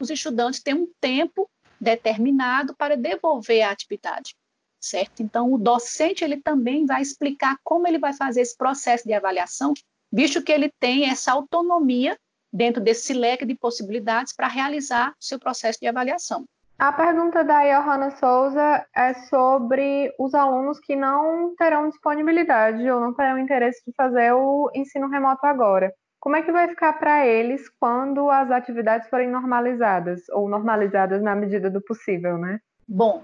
os 0.00 0.10
estudantes 0.10 0.60
têm 0.60 0.74
um 0.74 0.88
tempo 1.00 1.48
determinado 1.80 2.74
para 2.76 2.96
devolver 2.96 3.62
a 3.62 3.70
atividade, 3.70 4.34
certo? 4.80 5.22
Então 5.22 5.52
o 5.52 5.58
docente 5.58 6.24
ele 6.24 6.40
também 6.40 6.86
vai 6.86 7.02
explicar 7.02 7.56
como 7.62 7.86
ele 7.86 7.98
vai 7.98 8.12
fazer 8.12 8.40
esse 8.40 8.56
processo 8.56 9.04
de 9.04 9.12
avaliação, 9.12 9.74
visto 10.12 10.42
que 10.42 10.52
ele 10.52 10.72
tem 10.78 11.08
essa 11.08 11.32
autonomia 11.32 12.18
dentro 12.52 12.82
desse 12.82 13.12
leque 13.14 13.46
de 13.46 13.54
possibilidades 13.54 14.32
para 14.32 14.46
realizar 14.46 15.10
o 15.10 15.24
seu 15.24 15.38
processo 15.38 15.78
de 15.80 15.86
avaliação. 15.86 16.44
A 16.82 16.90
pergunta 16.90 17.44
da 17.44 17.62
Johanna 17.62 18.10
Souza 18.10 18.84
é 18.92 19.14
sobre 19.28 20.12
os 20.18 20.34
alunos 20.34 20.80
que 20.80 20.96
não 20.96 21.54
terão 21.54 21.88
disponibilidade 21.88 22.90
ou 22.90 22.98
não 22.98 23.14
terão 23.14 23.38
interesse 23.38 23.80
de 23.86 23.92
fazer 23.94 24.32
o 24.32 24.68
ensino 24.74 25.08
remoto 25.08 25.46
agora. 25.46 25.94
Como 26.18 26.34
é 26.34 26.42
que 26.42 26.50
vai 26.50 26.66
ficar 26.66 26.94
para 26.94 27.24
eles 27.24 27.68
quando 27.78 28.28
as 28.28 28.50
atividades 28.50 29.08
forem 29.08 29.30
normalizadas, 29.30 30.28
ou 30.30 30.48
normalizadas 30.48 31.22
na 31.22 31.36
medida 31.36 31.70
do 31.70 31.80
possível, 31.80 32.36
né? 32.36 32.58
Bom, 32.88 33.22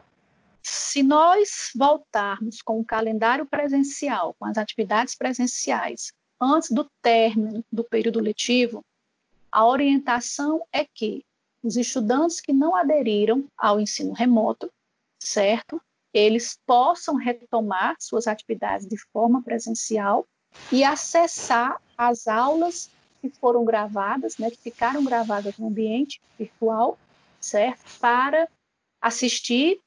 se 0.62 1.03
nós 1.03 1.73
voltarmos 1.77 2.62
com 2.62 2.79
o 2.79 2.85
calendário 2.85 3.45
presencial, 3.45 4.37
com 4.38 4.47
as 4.47 4.57
atividades 4.57 5.17
presenciais, 5.17 6.12
antes 6.41 6.71
do 6.71 6.88
término 7.03 7.65
do 7.73 7.83
período 7.83 8.21
letivo, 8.21 8.85
a 9.50 9.67
orientação 9.67 10.62
é 10.73 10.85
que 10.85 11.25
os 11.62 11.77
estudantes 11.77 12.41
que 12.41 12.53
não 12.53 12.75
aderiram 12.75 13.45
ao 13.57 13.81
ensino 13.81 14.12
remoto, 14.12 14.71
certo? 15.21 15.81
Eles 16.12 16.59
possam 16.67 17.17
retomar 17.17 17.97
suas 17.99 18.27
atividades 18.27 18.87
de 18.87 18.97
forma 19.12 19.43
presencial 19.43 20.27
e 20.73 20.83
acessar 20.83 21.81
as 21.97 22.27
aulas 22.27 22.91
que 23.21 23.29
foram 23.29 23.65
gravadas, 23.65 24.38
né, 24.38 24.50
que 24.50 24.59
ficaram 24.59 25.05
gravadas 25.05 25.57
no 25.59 25.67
ambiente 25.67 26.21
virtual, 26.38 26.99
certo? 27.41 27.83
Para 28.00 28.49
assistir, 29.00 29.81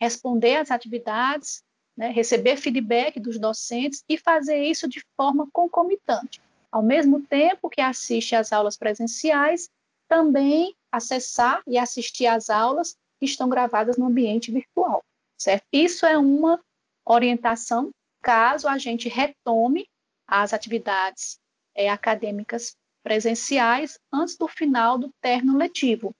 responder 0.00 0.56
às 0.56 0.70
atividades, 0.70 1.62
né, 1.96 2.08
receber 2.10 2.56
feedback 2.56 3.18
dos 3.18 3.38
docentes 3.38 4.04
e 4.08 4.18
fazer 4.18 4.62
isso 4.64 4.88
de 4.88 5.02
forma 5.16 5.48
concomitante. 5.52 6.40
Ao 6.70 6.82
mesmo 6.82 7.22
tempo 7.22 7.70
que 7.70 7.80
assiste 7.80 8.34
às 8.34 8.52
aulas 8.52 8.76
presenciais, 8.76 9.70
também 10.08 10.74
acessar 10.96 11.62
e 11.66 11.78
assistir 11.78 12.26
às 12.26 12.50
aulas 12.50 12.96
que 13.18 13.26
estão 13.26 13.48
gravadas 13.48 13.96
no 13.96 14.06
ambiente 14.06 14.50
virtual, 14.50 15.02
certo? 15.36 15.64
Isso 15.72 16.06
é 16.06 16.16
uma 16.18 16.60
orientação 17.04 17.90
caso 18.22 18.66
a 18.66 18.78
gente 18.78 19.08
retome 19.08 19.86
as 20.26 20.52
atividades 20.52 21.38
é, 21.74 21.90
acadêmicas 21.90 22.74
presenciais 23.02 23.98
antes 24.12 24.36
do 24.36 24.48
final 24.48 24.96
do 24.96 25.10
término 25.20 25.58
letivo, 25.58 26.14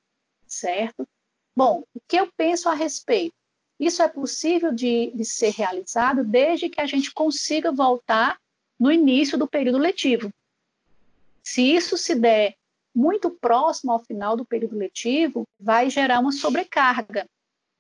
certo? 0.46 1.06
Bom, 1.56 1.82
o 1.94 2.00
que 2.06 2.16
eu 2.16 2.30
penso 2.36 2.68
a 2.68 2.74
respeito? 2.74 3.34
Isso 3.80 4.02
é 4.02 4.08
possível 4.08 4.72
de, 4.72 5.10
de 5.14 5.24
ser 5.24 5.50
realizado 5.50 6.24
desde 6.24 6.68
que 6.68 6.80
a 6.80 6.86
gente 6.86 7.12
consiga 7.12 7.72
voltar 7.72 8.38
no 8.78 8.92
início 8.92 9.38
do 9.38 9.48
período 9.48 9.78
letivo. 9.78 10.30
Se 11.42 11.62
isso 11.62 11.96
se 11.96 12.14
der 12.14 12.54
muito 12.94 13.30
próximo 13.30 13.92
ao 13.92 14.04
final 14.04 14.36
do 14.36 14.44
período 14.44 14.76
letivo, 14.76 15.44
vai 15.58 15.90
gerar 15.90 16.20
uma 16.20 16.32
sobrecarga. 16.32 17.26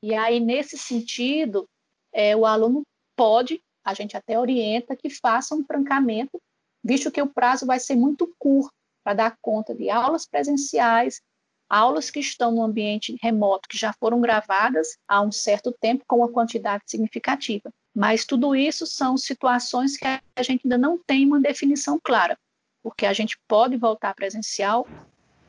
E 0.02 0.12
aí, 0.14 0.40
nesse 0.40 0.76
sentido, 0.76 1.66
é, 2.12 2.36
o 2.36 2.44
aluno 2.44 2.82
pode, 3.16 3.62
a 3.84 3.94
gente 3.94 4.16
até 4.16 4.38
orienta 4.38 4.96
que 4.96 5.08
faça 5.08 5.54
um 5.54 5.62
trancamento, 5.62 6.40
visto 6.82 7.10
que 7.10 7.22
o 7.22 7.32
prazo 7.32 7.64
vai 7.64 7.78
ser 7.78 7.94
muito 7.94 8.34
curto 8.38 8.72
para 9.04 9.14
dar 9.14 9.36
conta 9.40 9.74
de 9.74 9.88
aulas 9.88 10.26
presenciais, 10.26 11.20
aulas 11.68 12.10
que 12.10 12.20
estão 12.20 12.50
no 12.50 12.62
ambiente 12.62 13.16
remoto, 13.22 13.68
que 13.68 13.78
já 13.78 13.92
foram 13.92 14.20
gravadas 14.20 14.96
há 15.08 15.22
um 15.22 15.32
certo 15.32 15.72
tempo, 15.72 16.04
com 16.06 16.16
uma 16.16 16.30
quantidade 16.30 16.84
significativa. 16.86 17.70
Mas 17.94 18.24
tudo 18.24 18.54
isso 18.54 18.86
são 18.86 19.16
situações 19.16 19.96
que 19.96 20.04
a 20.04 20.42
gente 20.42 20.62
ainda 20.64 20.76
não 20.76 20.98
tem 20.98 21.24
uma 21.24 21.40
definição 21.40 21.98
clara 22.02 22.36
porque 22.84 23.06
a 23.06 23.14
gente 23.14 23.38
pode 23.48 23.78
voltar 23.78 24.14
presencial 24.14 24.86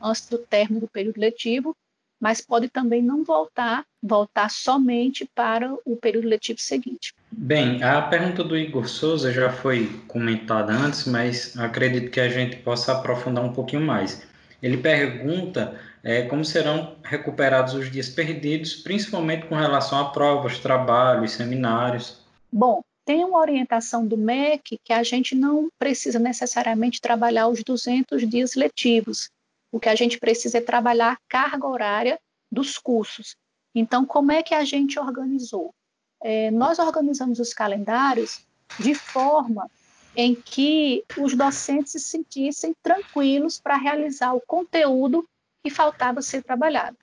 antes 0.00 0.26
do 0.26 0.38
término 0.38 0.80
do 0.80 0.88
período 0.88 1.20
letivo, 1.20 1.76
mas 2.18 2.40
pode 2.40 2.70
também 2.70 3.02
não 3.02 3.22
voltar, 3.22 3.84
voltar 4.02 4.50
somente 4.50 5.28
para 5.34 5.70
o 5.84 5.96
período 5.96 6.26
letivo 6.26 6.58
seguinte. 6.58 7.14
Bem, 7.30 7.82
a 7.82 8.00
pergunta 8.00 8.42
do 8.42 8.56
Igor 8.56 8.88
Souza 8.88 9.30
já 9.30 9.52
foi 9.52 9.86
comentada 10.08 10.72
antes, 10.72 11.06
mas 11.06 11.54
acredito 11.58 12.10
que 12.10 12.20
a 12.20 12.30
gente 12.30 12.56
possa 12.56 12.92
aprofundar 12.92 13.44
um 13.44 13.52
pouquinho 13.52 13.82
mais. 13.82 14.26
Ele 14.62 14.78
pergunta 14.78 15.78
é, 16.02 16.22
como 16.22 16.42
serão 16.42 16.96
recuperados 17.02 17.74
os 17.74 17.90
dias 17.90 18.08
perdidos, 18.08 18.74
principalmente 18.76 19.44
com 19.44 19.54
relação 19.54 20.00
a 20.00 20.06
provas, 20.06 20.58
trabalhos, 20.58 21.32
seminários. 21.32 22.24
Bom, 22.50 22.82
tem 23.06 23.24
uma 23.24 23.38
orientação 23.38 24.04
do 24.04 24.16
MEC 24.16 24.80
que 24.82 24.92
a 24.92 25.02
gente 25.04 25.36
não 25.36 25.70
precisa 25.78 26.18
necessariamente 26.18 27.00
trabalhar 27.00 27.46
os 27.46 27.62
200 27.62 28.28
dias 28.28 28.56
letivos. 28.56 29.30
O 29.70 29.78
que 29.78 29.88
a 29.88 29.94
gente 29.94 30.18
precisa 30.18 30.58
é 30.58 30.60
trabalhar 30.60 31.12
a 31.12 31.18
carga 31.28 31.68
horária 31.68 32.20
dos 32.50 32.76
cursos. 32.76 33.36
Então, 33.72 34.04
como 34.04 34.32
é 34.32 34.42
que 34.42 34.54
a 34.54 34.64
gente 34.64 34.98
organizou? 34.98 35.72
É, 36.20 36.50
nós 36.50 36.80
organizamos 36.80 37.38
os 37.38 37.54
calendários 37.54 38.44
de 38.80 38.92
forma 38.94 39.70
em 40.16 40.34
que 40.34 41.04
os 41.16 41.34
docentes 41.34 41.92
se 41.92 42.00
sentissem 42.00 42.74
tranquilos 42.82 43.60
para 43.60 43.76
realizar 43.76 44.32
o 44.32 44.40
conteúdo 44.40 45.28
que 45.62 45.70
faltava 45.70 46.20
ser 46.22 46.42
trabalhado. 46.42 46.96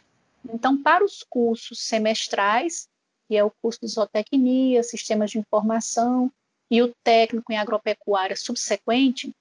Então, 0.51 0.81
para 0.81 1.05
os 1.05 1.23
cursos 1.23 1.79
semestrais, 1.79 2.89
que 3.27 3.35
é 3.35 3.43
o 3.43 3.51
curso 3.61 3.79
de 3.81 3.87
zootecnia, 3.87 4.83
sistemas 4.83 5.31
de 5.31 5.39
informação 5.39 6.31
e 6.69 6.81
o 6.81 6.93
técnico 7.03 7.51
em 7.51 7.57
agropecuária 7.57 8.35
subsequente, 8.35 9.33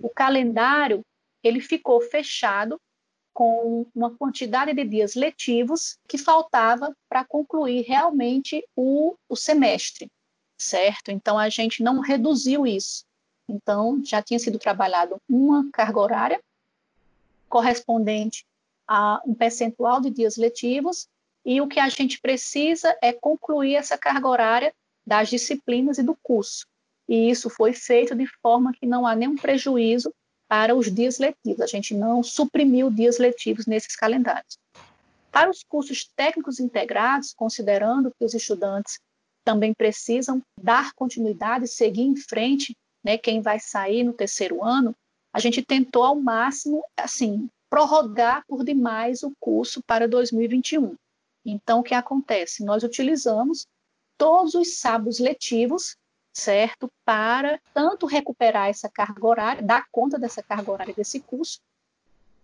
o 0.00 0.08
calendário 0.08 1.04
ele 1.42 1.60
ficou 1.60 2.00
fechado 2.00 2.80
com 3.32 3.86
uma 3.94 4.10
quantidade 4.10 4.74
de 4.74 4.84
dias 4.84 5.14
letivos 5.14 5.98
que 6.06 6.18
faltava 6.18 6.94
para 7.08 7.24
concluir 7.24 7.82
realmente 7.82 8.64
o, 8.76 9.14
o 9.28 9.36
semestre, 9.36 10.10
certo? 10.58 11.10
Então 11.10 11.38
a 11.38 11.48
gente 11.48 11.82
não 11.82 12.00
reduziu 12.00 12.66
isso. 12.66 13.04
Então 13.48 14.02
já 14.04 14.22
tinha 14.22 14.38
sido 14.38 14.58
trabalhado 14.58 15.20
uma 15.28 15.70
carga 15.72 16.00
horária 16.00 16.40
correspondente 17.48 18.44
a 18.86 19.20
um 19.24 19.34
percentual 19.34 20.00
de 20.00 20.10
dias 20.10 20.36
letivos 20.36 21.08
e 21.44 21.60
o 21.60 21.66
que 21.66 21.80
a 21.80 21.88
gente 21.88 22.20
precisa 22.20 22.96
é 23.02 23.12
concluir 23.12 23.74
essa 23.74 23.96
carga 23.96 24.28
horária 24.28 24.74
das 25.06 25.28
disciplinas 25.28 25.98
e 25.98 26.02
do 26.02 26.16
curso. 26.22 26.66
E 27.08 27.30
isso 27.30 27.50
foi 27.50 27.72
feito 27.72 28.14
de 28.14 28.26
forma 28.40 28.72
que 28.72 28.86
não 28.86 29.06
há 29.06 29.16
nenhum 29.16 29.36
prejuízo 29.36 30.12
para 30.48 30.74
os 30.74 30.92
dias 30.92 31.18
letivos. 31.18 31.60
A 31.60 31.66
gente 31.66 31.94
não 31.94 32.22
suprimiu 32.22 32.90
dias 32.90 33.18
letivos 33.18 33.66
nesses 33.66 33.96
calendários. 33.96 34.58
Para 35.30 35.50
os 35.50 35.62
cursos 35.62 36.08
técnicos 36.16 36.60
integrados, 36.60 37.32
considerando 37.32 38.12
que 38.18 38.24
os 38.24 38.34
estudantes 38.34 38.98
também 39.44 39.72
precisam 39.72 40.42
dar 40.60 40.92
continuidade, 40.92 41.66
seguir 41.66 42.02
em 42.02 42.16
frente, 42.16 42.76
né, 43.02 43.16
quem 43.16 43.40
vai 43.40 43.58
sair 43.58 44.04
no 44.04 44.12
terceiro 44.12 44.62
ano, 44.62 44.94
a 45.32 45.40
gente 45.40 45.62
tentou 45.62 46.04
ao 46.04 46.16
máximo, 46.16 46.82
assim, 46.96 47.48
prorrogar 47.68 48.44
por 48.46 48.64
demais 48.64 49.22
o 49.22 49.32
curso 49.40 49.80
para 49.86 50.08
2021. 50.08 50.96
Então, 51.44 51.80
o 51.80 51.82
que 51.82 51.94
acontece? 51.94 52.64
Nós 52.64 52.82
utilizamos 52.82 53.66
todos 54.18 54.54
os 54.54 54.78
sábados 54.78 55.18
letivos, 55.18 55.96
certo? 56.32 56.90
Para 57.04 57.60
tanto 57.72 58.06
recuperar 58.06 58.68
essa 58.68 58.88
carga 58.88 59.26
horária, 59.26 59.62
dar 59.62 59.86
conta 59.90 60.18
dessa 60.18 60.42
carga 60.42 60.70
horária 60.70 60.94
desse 60.94 61.20
curso, 61.20 61.58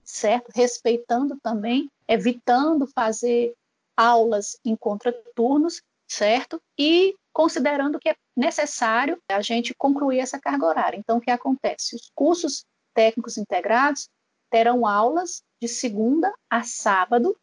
certo? 0.03 0.51
Respeitando 0.55 1.39
também, 1.43 1.91
evitando 2.09 2.87
fazer 2.87 3.55
aulas 3.97 4.59
em 4.65 4.77
contraturnos, 4.77 5.83
certo? 6.09 6.61
E 6.79 7.15
considerando 7.33 7.99
que 7.99 8.09
é 8.09 8.17
necessário 8.35 9.19
a 9.29 9.43
gente 9.43 9.75
concluir 9.75 10.21
essa 10.21 10.41
carga 10.41 10.67
horária. 10.67 10.97
Então, 10.97 11.19
o 11.19 11.21
que 11.21 11.31
acontece? 11.31 11.97
Os 11.97 12.11
cursos 12.15 12.65
técnicos 12.95 13.37
integrados 13.37 14.09
terão 14.51 14.87
aulas 14.87 15.43
de 15.61 15.69
segunda 15.69 16.33
a 16.49 16.63
sábado. 16.63 17.37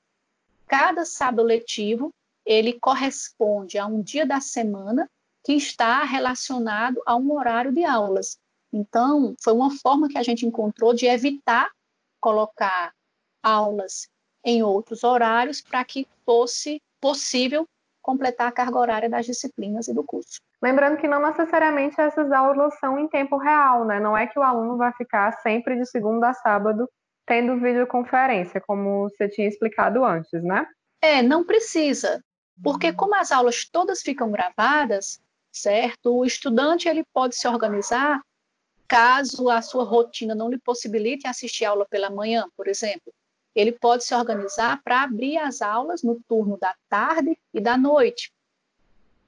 Cada 0.68 1.06
sábado 1.06 1.44
letivo 1.44 2.12
ele 2.46 2.80
corresponde 2.80 3.78
a 3.78 3.86
um 3.86 4.02
dia 4.02 4.26
da 4.26 4.40
semana 4.40 5.10
que 5.44 5.54
está 5.54 6.04
relacionado 6.04 7.02
a 7.06 7.16
um 7.16 7.34
horário 7.34 7.72
de 7.72 7.84
aulas. 7.84 8.38
Então, 8.72 9.36
foi 9.42 9.54
uma 9.54 9.70
forma 9.78 10.08
que 10.08 10.18
a 10.18 10.24
gente 10.24 10.46
encontrou 10.46 10.94
de 10.94 11.06
evitar 11.06 11.70
colocar 12.20 12.94
aulas 13.42 14.08
em 14.44 14.64
outros 14.64 15.04
horários 15.04 15.62
para 15.62 15.84
que 15.84 16.08
fosse 16.26 16.82
possível 17.00 17.68
completar 18.02 18.48
a 18.48 18.52
carga 18.52 18.78
horária 18.78 19.10
das 19.10 19.26
disciplinas 19.26 19.88
e 19.88 19.94
do 19.94 20.04
curso. 20.04 20.42
Lembrando 20.62 20.98
que 20.98 21.08
não 21.08 21.22
necessariamente 21.22 22.00
essas 22.00 22.32
aulas 22.32 22.78
são 22.80 22.98
em 22.98 23.08
tempo 23.08 23.38
real, 23.38 23.86
né? 23.86 24.00
Não 24.00 24.18
é 24.18 24.28
que 24.28 24.40
o 24.40 24.44
aluno 24.44 24.78
vai 24.78 24.92
ficar 24.94 25.32
sempre 25.42 25.78
de 25.78 25.86
segunda 25.86 26.30
a 26.30 26.34
sábado 26.34 26.90
tendo 27.26 27.60
videoconferência, 27.60 28.62
como 28.62 29.10
você 29.10 29.30
tinha 29.30 29.48
explicado 29.48 30.04
antes, 30.04 30.44
né? 30.44 30.68
É, 31.02 31.22
não 31.22 31.44
precisa, 31.44 32.24
porque 32.62 32.94
como 32.94 33.16
as 33.16 33.32
aulas 33.32 33.66
todas 33.66 34.02
ficam 34.02 34.32
gravadas, 34.32 35.22
certo? 35.52 36.16
O 36.16 36.26
estudante 36.26 36.88
ele 36.88 37.04
pode 37.14 37.36
se 37.36 37.48
organizar 37.48 38.22
caso 38.88 39.50
a 39.50 39.62
sua 39.62 39.84
rotina 39.84 40.36
não 40.36 40.50
lhe 40.50 40.60
possibilite 40.60 41.28
assistir 41.28 41.66
aula 41.66 41.86
pela 41.86 42.10
manhã, 42.10 42.48
por 42.56 42.68
exemplo. 42.68 43.14
Ele 43.56 43.72
pode 43.72 44.04
se 44.04 44.14
organizar 44.14 44.82
para 44.84 45.04
abrir 45.04 45.38
as 45.38 45.62
aulas 45.62 46.04
no 46.04 46.20
turno 46.28 46.58
da 46.58 46.76
tarde 46.90 47.38
e 47.54 47.60
da 47.60 47.78
noite 47.78 48.32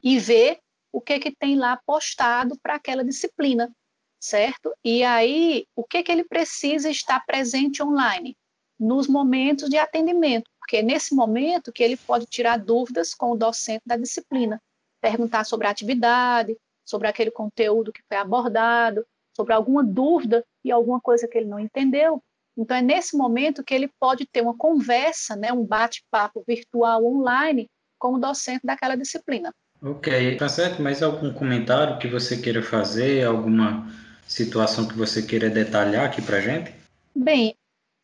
e 0.03 0.19
ver 0.19 0.59
o 0.91 1.01
que 1.01 1.19
que 1.19 1.31
tem 1.31 1.57
lá 1.57 1.79
postado 1.85 2.57
para 2.61 2.75
aquela 2.75 3.03
disciplina, 3.03 3.71
certo? 4.19 4.73
E 4.83 5.03
aí, 5.03 5.65
o 5.75 5.83
que 5.83 6.03
que 6.03 6.11
ele 6.11 6.23
precisa 6.23 6.89
estar 6.89 7.23
presente 7.25 7.83
online 7.83 8.35
nos 8.79 9.07
momentos 9.07 9.69
de 9.69 9.77
atendimento, 9.77 10.49
porque 10.59 10.77
é 10.77 10.81
nesse 10.81 11.15
momento 11.15 11.71
que 11.71 11.83
ele 11.83 11.95
pode 11.95 12.25
tirar 12.25 12.57
dúvidas 12.57 13.13
com 13.13 13.31
o 13.31 13.37
docente 13.37 13.83
da 13.85 13.95
disciplina, 13.95 14.61
perguntar 15.01 15.45
sobre 15.45 15.67
a 15.67 15.69
atividade, 15.69 16.57
sobre 16.83 17.07
aquele 17.07 17.31
conteúdo 17.31 17.93
que 17.93 18.01
foi 18.07 18.17
abordado, 18.17 19.05
sobre 19.35 19.53
alguma 19.53 19.83
dúvida 19.83 20.43
e 20.63 20.71
alguma 20.71 20.99
coisa 20.99 21.27
que 21.27 21.37
ele 21.37 21.47
não 21.47 21.59
entendeu. 21.59 22.21
Então, 22.57 22.77
é 22.77 22.81
nesse 22.81 23.17
momento 23.17 23.63
que 23.63 23.73
ele 23.73 23.89
pode 23.99 24.25
ter 24.25 24.41
uma 24.41 24.55
conversa, 24.55 25.35
né, 25.35 25.51
um 25.51 25.65
bate-papo 25.65 26.43
virtual 26.47 27.05
online 27.05 27.69
com 27.99 28.13
o 28.13 28.19
docente 28.19 28.61
daquela 28.63 28.95
disciplina. 28.95 29.53
Ok, 29.81 30.37
tá 30.37 30.47
certo, 30.47 30.81
mas 30.81 31.03
algum 31.03 31.33
comentário 31.33 31.99
que 31.99 32.07
você 32.07 32.37
queira 32.37 32.63
fazer, 32.63 33.25
alguma 33.25 33.87
situação 34.27 34.87
que 34.87 34.95
você 34.95 35.21
queira 35.21 35.49
detalhar 35.49 36.05
aqui 36.05 36.21
para 36.21 36.41
gente? 36.41 36.73
Bem, 37.15 37.55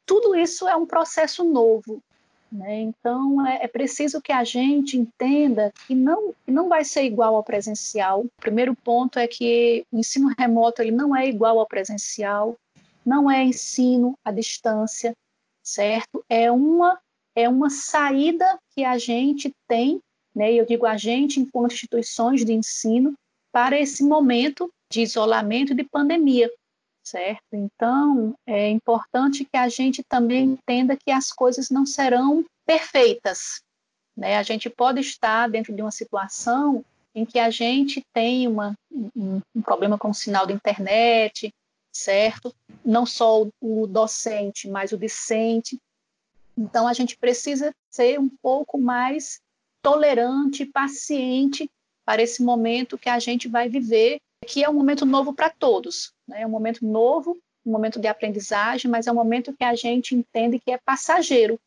tudo 0.05 0.35
isso 0.35 0.67
é 0.67 0.75
um 0.75 0.85
processo 0.85 1.43
novo. 1.43 2.01
Né? 2.51 2.81
Então, 2.81 3.47
é, 3.47 3.63
é, 3.63 3.67
preciso 3.67 4.21
que 4.21 4.31
a 4.31 4.43
gente 4.43 4.97
entenda 4.97 5.71
que 5.87 5.95
não, 5.95 6.33
não 6.45 6.67
vai 6.67 6.83
ser 6.83 7.03
igual 7.03 7.35
ao 7.35 7.43
presencial. 7.43 8.21
O 8.21 8.41
primeiro 8.41 8.75
ponto 8.75 9.17
é 9.17 9.25
que 9.25 9.85
o 9.89 9.97
ensino 9.97 10.33
remoto 10.37 10.81
ele 10.81 10.91
não 10.91 11.15
é 11.15 11.27
igual 11.27 11.59
ao 11.59 11.67
presencial, 11.67 12.57
não 13.05 13.31
é 13.31 13.41
ensino 13.41 14.17
à 14.23 14.31
distância, 14.31 15.15
certo? 15.63 16.25
É 16.27 16.51
uma, 16.51 16.99
é 17.35 17.47
uma 17.47 17.69
saída 17.69 18.59
que 18.75 18.83
a 18.83 18.97
gente 18.97 19.53
tem, 19.65 20.01
né? 20.35 20.51
eu 20.51 20.65
digo 20.65 20.85
a 20.85 20.97
gente, 20.97 21.39
enquanto 21.39 21.71
instituições 21.71 22.43
de 22.43 22.51
ensino, 22.51 23.13
para 23.49 23.79
esse 23.79 24.03
momento 24.03 24.69
de 24.91 25.01
isolamento 25.01 25.71
e 25.71 25.75
de 25.75 25.83
pandemia 25.83 26.49
certo? 27.03 27.43
Então, 27.53 28.35
é 28.45 28.69
importante 28.69 29.45
que 29.45 29.57
a 29.57 29.67
gente 29.67 30.03
também 30.03 30.51
entenda 30.51 30.95
que 30.95 31.11
as 31.11 31.31
coisas 31.31 31.69
não 31.69 31.85
serão 31.85 32.45
perfeitas, 32.65 33.61
né? 34.15 34.37
A 34.37 34.43
gente 34.43 34.69
pode 34.69 34.99
estar 34.99 35.49
dentro 35.49 35.73
de 35.73 35.81
uma 35.81 35.91
situação 35.91 36.85
em 37.13 37.25
que 37.25 37.39
a 37.39 37.49
gente 37.49 38.05
tem 38.13 38.47
uma, 38.47 38.73
um, 38.91 39.41
um 39.53 39.61
problema 39.61 39.97
com 39.97 40.09
o 40.09 40.13
sinal 40.13 40.45
da 40.45 40.53
internet, 40.53 41.53
certo? 41.91 42.55
Não 42.85 43.05
só 43.05 43.43
o, 43.43 43.51
o 43.59 43.87
docente, 43.87 44.69
mas 44.69 44.91
o 44.91 44.97
discente. 44.97 45.77
Então, 46.57 46.87
a 46.87 46.93
gente 46.93 47.17
precisa 47.17 47.73
ser 47.89 48.19
um 48.19 48.29
pouco 48.41 48.77
mais 48.77 49.41
tolerante, 49.81 50.65
paciente 50.65 51.69
para 52.05 52.21
esse 52.21 52.43
momento 52.43 52.97
que 52.97 53.09
a 53.09 53.19
gente 53.19 53.47
vai 53.47 53.67
viver 53.67 54.21
que 54.45 54.63
é 54.63 54.69
um 54.69 54.73
momento 54.73 55.05
novo 55.05 55.33
para 55.33 55.49
todos. 55.49 56.13
Né? 56.27 56.41
É 56.41 56.47
um 56.47 56.49
momento 56.49 56.85
novo, 56.85 57.37
um 57.65 57.71
momento 57.71 57.99
de 57.99 58.07
aprendizagem, 58.07 58.89
mas 58.89 59.07
é 59.07 59.11
um 59.11 59.15
momento 59.15 59.53
que 59.53 59.63
a 59.63 59.75
gente 59.75 60.15
entende 60.15 60.59
que 60.59 60.71
é 60.71 60.77
passageiro. 60.77 61.59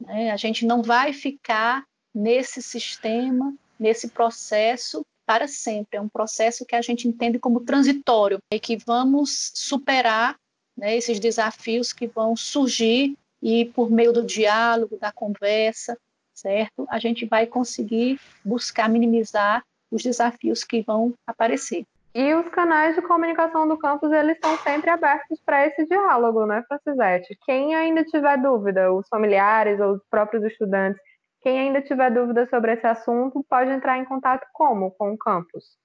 Né? 0.00 0.30
A 0.30 0.36
gente 0.36 0.64
não 0.64 0.82
vai 0.82 1.12
ficar 1.12 1.84
nesse 2.14 2.62
sistema, 2.62 3.54
nesse 3.78 4.08
processo 4.08 5.04
para 5.26 5.46
sempre. 5.46 5.96
É 5.96 6.00
um 6.00 6.08
processo 6.08 6.64
que 6.64 6.74
a 6.74 6.82
gente 6.82 7.06
entende 7.06 7.38
como 7.38 7.60
transitório 7.60 8.38
e 8.52 8.58
que 8.58 8.76
vamos 8.76 9.52
superar 9.54 10.36
né, 10.76 10.96
esses 10.96 11.20
desafios 11.20 11.92
que 11.92 12.06
vão 12.06 12.34
surgir 12.36 13.16
e 13.42 13.64
por 13.66 13.90
meio 13.90 14.12
do 14.12 14.24
diálogo, 14.24 14.98
da 14.98 15.12
conversa, 15.12 15.96
certo? 16.34 16.86
A 16.88 16.98
gente 16.98 17.24
vai 17.26 17.46
conseguir 17.46 18.20
buscar 18.44 18.88
minimizar 18.88 19.62
os 19.90 20.02
desafios 20.02 20.64
que 20.64 20.82
vão 20.82 21.14
aparecer. 21.26 21.84
E 22.12 22.34
os 22.34 22.48
canais 22.48 22.96
de 22.96 23.02
comunicação 23.02 23.68
do 23.68 23.78
campus, 23.78 24.10
eles 24.10 24.34
estão 24.34 24.56
sempre 24.58 24.90
abertos 24.90 25.40
para 25.46 25.66
esse 25.66 25.86
diálogo, 25.86 26.44
né, 26.44 26.64
Francisete? 26.66 27.38
Quem 27.46 27.74
ainda 27.74 28.04
tiver 28.04 28.36
dúvida, 28.36 28.92
os 28.92 29.06
familiares 29.08 29.78
ou 29.78 29.92
os 29.92 30.02
próprios 30.10 30.42
estudantes, 30.44 31.00
quem 31.40 31.58
ainda 31.58 31.80
tiver 31.80 32.10
dúvida 32.10 32.48
sobre 32.48 32.72
esse 32.72 32.86
assunto, 32.86 33.44
pode 33.48 33.70
entrar 33.70 33.96
em 33.96 34.04
contato 34.04 34.46
como 34.52 34.90
com 34.90 35.12
o 35.12 35.18
campus? 35.18 35.78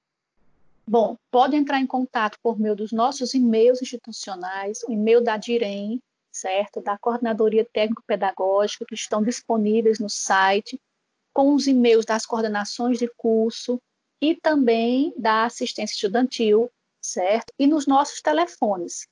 Bom, 0.88 1.15
pode 1.31 1.55
entrar 1.55 1.79
em 1.79 1.88
contato 1.88 2.38
por 2.41 2.59
meio 2.59 2.75
dos 2.75 2.91
nossos 2.91 3.33
e-mails 3.33 3.81
institucionais, 3.81 4.83
o 4.88 4.91
e-mail 4.91 5.23
da 5.23 5.38
DIREM, 5.38 6.01
certo? 6.31 6.81
Da 6.81 6.97
Coordenadoria 6.97 7.65
Técnico-Pedagógica, 7.71 8.85
que 8.85 8.95
estão 8.95 9.23
disponíveis 9.23 9.99
no 9.99 10.09
site, 10.09 10.79
com 11.33 11.53
os 11.53 11.67
e-mails 11.67 12.05
das 12.05 12.25
coordenações 12.25 12.97
de 12.97 13.07
curso, 13.15 13.81
e 14.21 14.36
também 14.36 15.13
da 15.17 15.45
assistência 15.45 15.93
estudantil, 15.93 16.71
certo? 17.01 17.54
E 17.60 17.67
nos 17.67 17.86
nossos 17.86 18.21
telefones. 18.21 19.08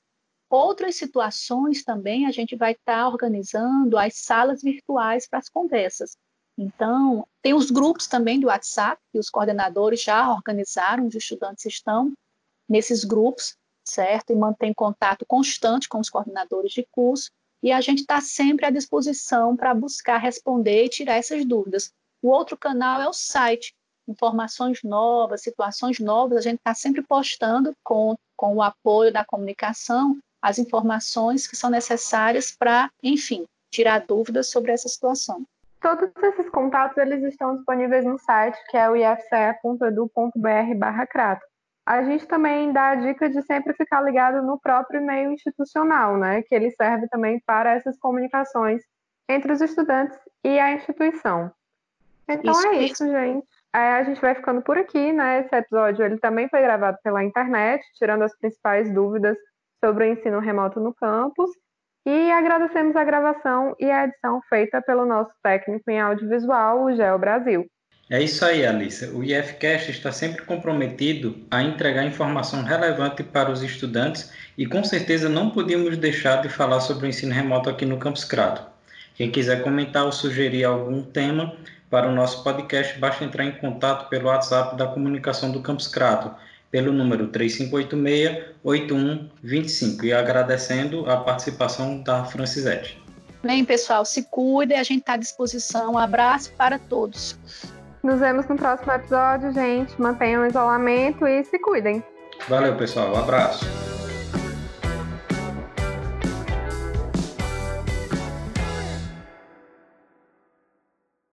Outras 0.50 0.96
situações 0.96 1.82
também 1.82 2.26
a 2.26 2.30
gente 2.30 2.54
vai 2.54 2.72
estar 2.72 3.04
tá 3.04 3.08
organizando 3.08 3.98
as 3.98 4.16
salas 4.16 4.62
virtuais 4.62 5.26
para 5.26 5.38
as 5.38 5.48
conversas. 5.48 6.16
Então, 6.56 7.26
tem 7.42 7.54
os 7.54 7.70
grupos 7.70 8.06
também 8.06 8.38
do 8.38 8.46
WhatsApp, 8.46 9.00
que 9.12 9.18
os 9.18 9.28
coordenadores 9.28 10.02
já 10.02 10.30
organizaram, 10.30 11.06
os 11.06 11.14
estudantes 11.14 11.66
estão 11.66 12.12
nesses 12.68 13.04
grupos, 13.04 13.56
certo? 13.84 14.32
E 14.32 14.36
mantém 14.36 14.72
contato 14.72 15.26
constante 15.26 15.88
com 15.88 15.98
os 15.98 16.08
coordenadores 16.08 16.72
de 16.72 16.86
curso, 16.92 17.30
e 17.62 17.72
a 17.72 17.80
gente 17.80 18.00
está 18.00 18.20
sempre 18.20 18.66
à 18.66 18.70
disposição 18.70 19.56
para 19.56 19.74
buscar 19.74 20.18
responder 20.18 20.84
e 20.84 20.88
tirar 20.88 21.16
essas 21.16 21.44
dúvidas. 21.44 21.92
O 22.22 22.28
outro 22.28 22.56
canal 22.56 23.00
é 23.00 23.08
o 23.08 23.12
site, 23.12 23.74
informações 24.08 24.80
novas, 24.82 25.42
situações 25.42 25.98
novas, 25.98 26.38
a 26.38 26.42
gente 26.42 26.58
está 26.58 26.74
sempre 26.74 27.02
postando 27.02 27.72
com, 27.82 28.16
com 28.36 28.56
o 28.56 28.62
apoio 28.62 29.12
da 29.12 29.24
comunicação 29.24 30.18
as 30.44 30.58
informações 30.58 31.46
que 31.46 31.56
são 31.56 31.70
necessárias 31.70 32.54
para, 32.54 32.90
enfim, 33.02 33.46
tirar 33.72 34.00
dúvidas 34.00 34.50
sobre 34.50 34.72
essa 34.72 34.88
situação. 34.90 35.42
Todos 35.80 36.10
esses 36.22 36.50
contatos 36.50 36.98
eles 36.98 37.22
estão 37.24 37.56
disponíveis 37.56 38.04
no 38.04 38.18
site, 38.18 38.58
que 38.68 38.76
é 38.76 38.88
o 38.88 38.94
ifce.edu.br 38.94 40.74
barra 40.76 41.06
crato. 41.06 41.46
A 41.86 42.02
gente 42.02 42.26
também 42.26 42.72
dá 42.72 42.90
a 42.90 42.94
dica 42.94 43.28
de 43.28 43.42
sempre 43.42 43.74
ficar 43.74 44.02
ligado 44.02 44.42
no 44.42 44.58
próprio 44.58 45.00
e-mail 45.00 45.32
institucional, 45.32 46.16
né? 46.16 46.42
Que 46.42 46.54
ele 46.54 46.70
serve 46.70 47.08
também 47.08 47.40
para 47.44 47.72
essas 47.72 47.98
comunicações 47.98 48.82
entre 49.28 49.52
os 49.52 49.60
estudantes 49.62 50.18
e 50.42 50.58
a 50.58 50.72
instituição. 50.72 51.50
Então 52.28 52.52
isso, 52.52 52.66
é 52.66 52.76
isso, 52.82 53.06
gente. 53.06 53.46
A 53.74 54.04
gente 54.04 54.20
vai 54.20 54.36
ficando 54.36 54.62
por 54.62 54.78
aqui, 54.78 55.12
né? 55.12 55.40
Esse 55.40 55.56
episódio 55.56 56.04
ele 56.04 56.16
também 56.18 56.48
foi 56.48 56.62
gravado 56.62 56.96
pela 57.02 57.24
internet, 57.24 57.84
tirando 57.98 58.22
as 58.22 58.36
principais 58.38 58.88
dúvidas 58.94 59.36
sobre 59.84 60.04
o 60.04 60.12
ensino 60.12 60.38
remoto 60.38 60.78
no 60.78 60.94
campus. 60.94 61.50
E 62.06 62.30
agradecemos 62.30 62.94
a 62.94 63.02
gravação 63.02 63.74
e 63.80 63.90
a 63.90 64.04
edição 64.04 64.40
feita 64.48 64.80
pelo 64.80 65.04
nosso 65.04 65.32
técnico 65.42 65.90
em 65.90 66.00
audiovisual, 66.00 66.84
o 66.84 66.94
Geo 66.94 67.18
Brasil. 67.18 67.66
É 68.08 68.22
isso 68.22 68.44
aí, 68.44 68.64
Alissa. 68.64 69.10
O 69.12 69.24
IFCast 69.24 69.90
está 69.90 70.12
sempre 70.12 70.42
comprometido 70.42 71.36
a 71.50 71.60
entregar 71.60 72.04
informação 72.04 72.62
relevante 72.62 73.24
para 73.24 73.50
os 73.50 73.62
estudantes 73.62 74.32
e 74.56 74.66
com 74.66 74.84
certeza 74.84 75.28
não 75.28 75.50
podíamos 75.50 75.96
deixar 75.96 76.42
de 76.42 76.48
falar 76.48 76.80
sobre 76.80 77.06
o 77.06 77.08
ensino 77.08 77.32
remoto 77.32 77.68
aqui 77.68 77.84
no 77.84 77.98
Campus 77.98 78.24
Crato. 78.24 78.64
Quem 79.16 79.30
quiser 79.30 79.62
comentar 79.62 80.04
ou 80.04 80.12
sugerir 80.12 80.64
algum 80.64 81.02
tema 81.02 81.56
para 81.90 82.08
o 82.08 82.12
nosso 82.12 82.42
podcast, 82.42 82.98
basta 82.98 83.24
entrar 83.24 83.44
em 83.44 83.52
contato 83.52 84.08
pelo 84.08 84.28
WhatsApp 84.28 84.76
da 84.76 84.86
comunicação 84.86 85.50
do 85.50 85.60
Campus 85.60 85.86
Crato, 85.86 86.30
pelo 86.70 86.92
número 86.92 87.28
3586-8125 87.28 90.02
e 90.02 90.12
agradecendo 90.12 91.08
a 91.08 91.18
participação 91.18 92.02
da 92.02 92.24
Francisete. 92.24 93.04
Bem, 93.44 93.64
pessoal, 93.64 94.04
se 94.04 94.22
cuidem, 94.24 94.78
a 94.78 94.82
gente 94.82 95.00
está 95.00 95.12
à 95.12 95.16
disposição. 95.16 95.92
Um 95.92 95.98
abraço 95.98 96.50
para 96.56 96.78
todos. 96.78 97.38
Nos 98.02 98.18
vemos 98.18 98.48
no 98.48 98.56
próximo 98.56 98.90
episódio, 98.92 99.52
gente. 99.52 100.00
Mantenham 100.00 100.42
o 100.42 100.46
isolamento 100.46 101.26
e 101.26 101.44
se 101.44 101.58
cuidem. 101.58 102.02
Valeu, 102.48 102.74
pessoal. 102.76 103.14
Um 103.14 103.18
abraço. 103.18 103.83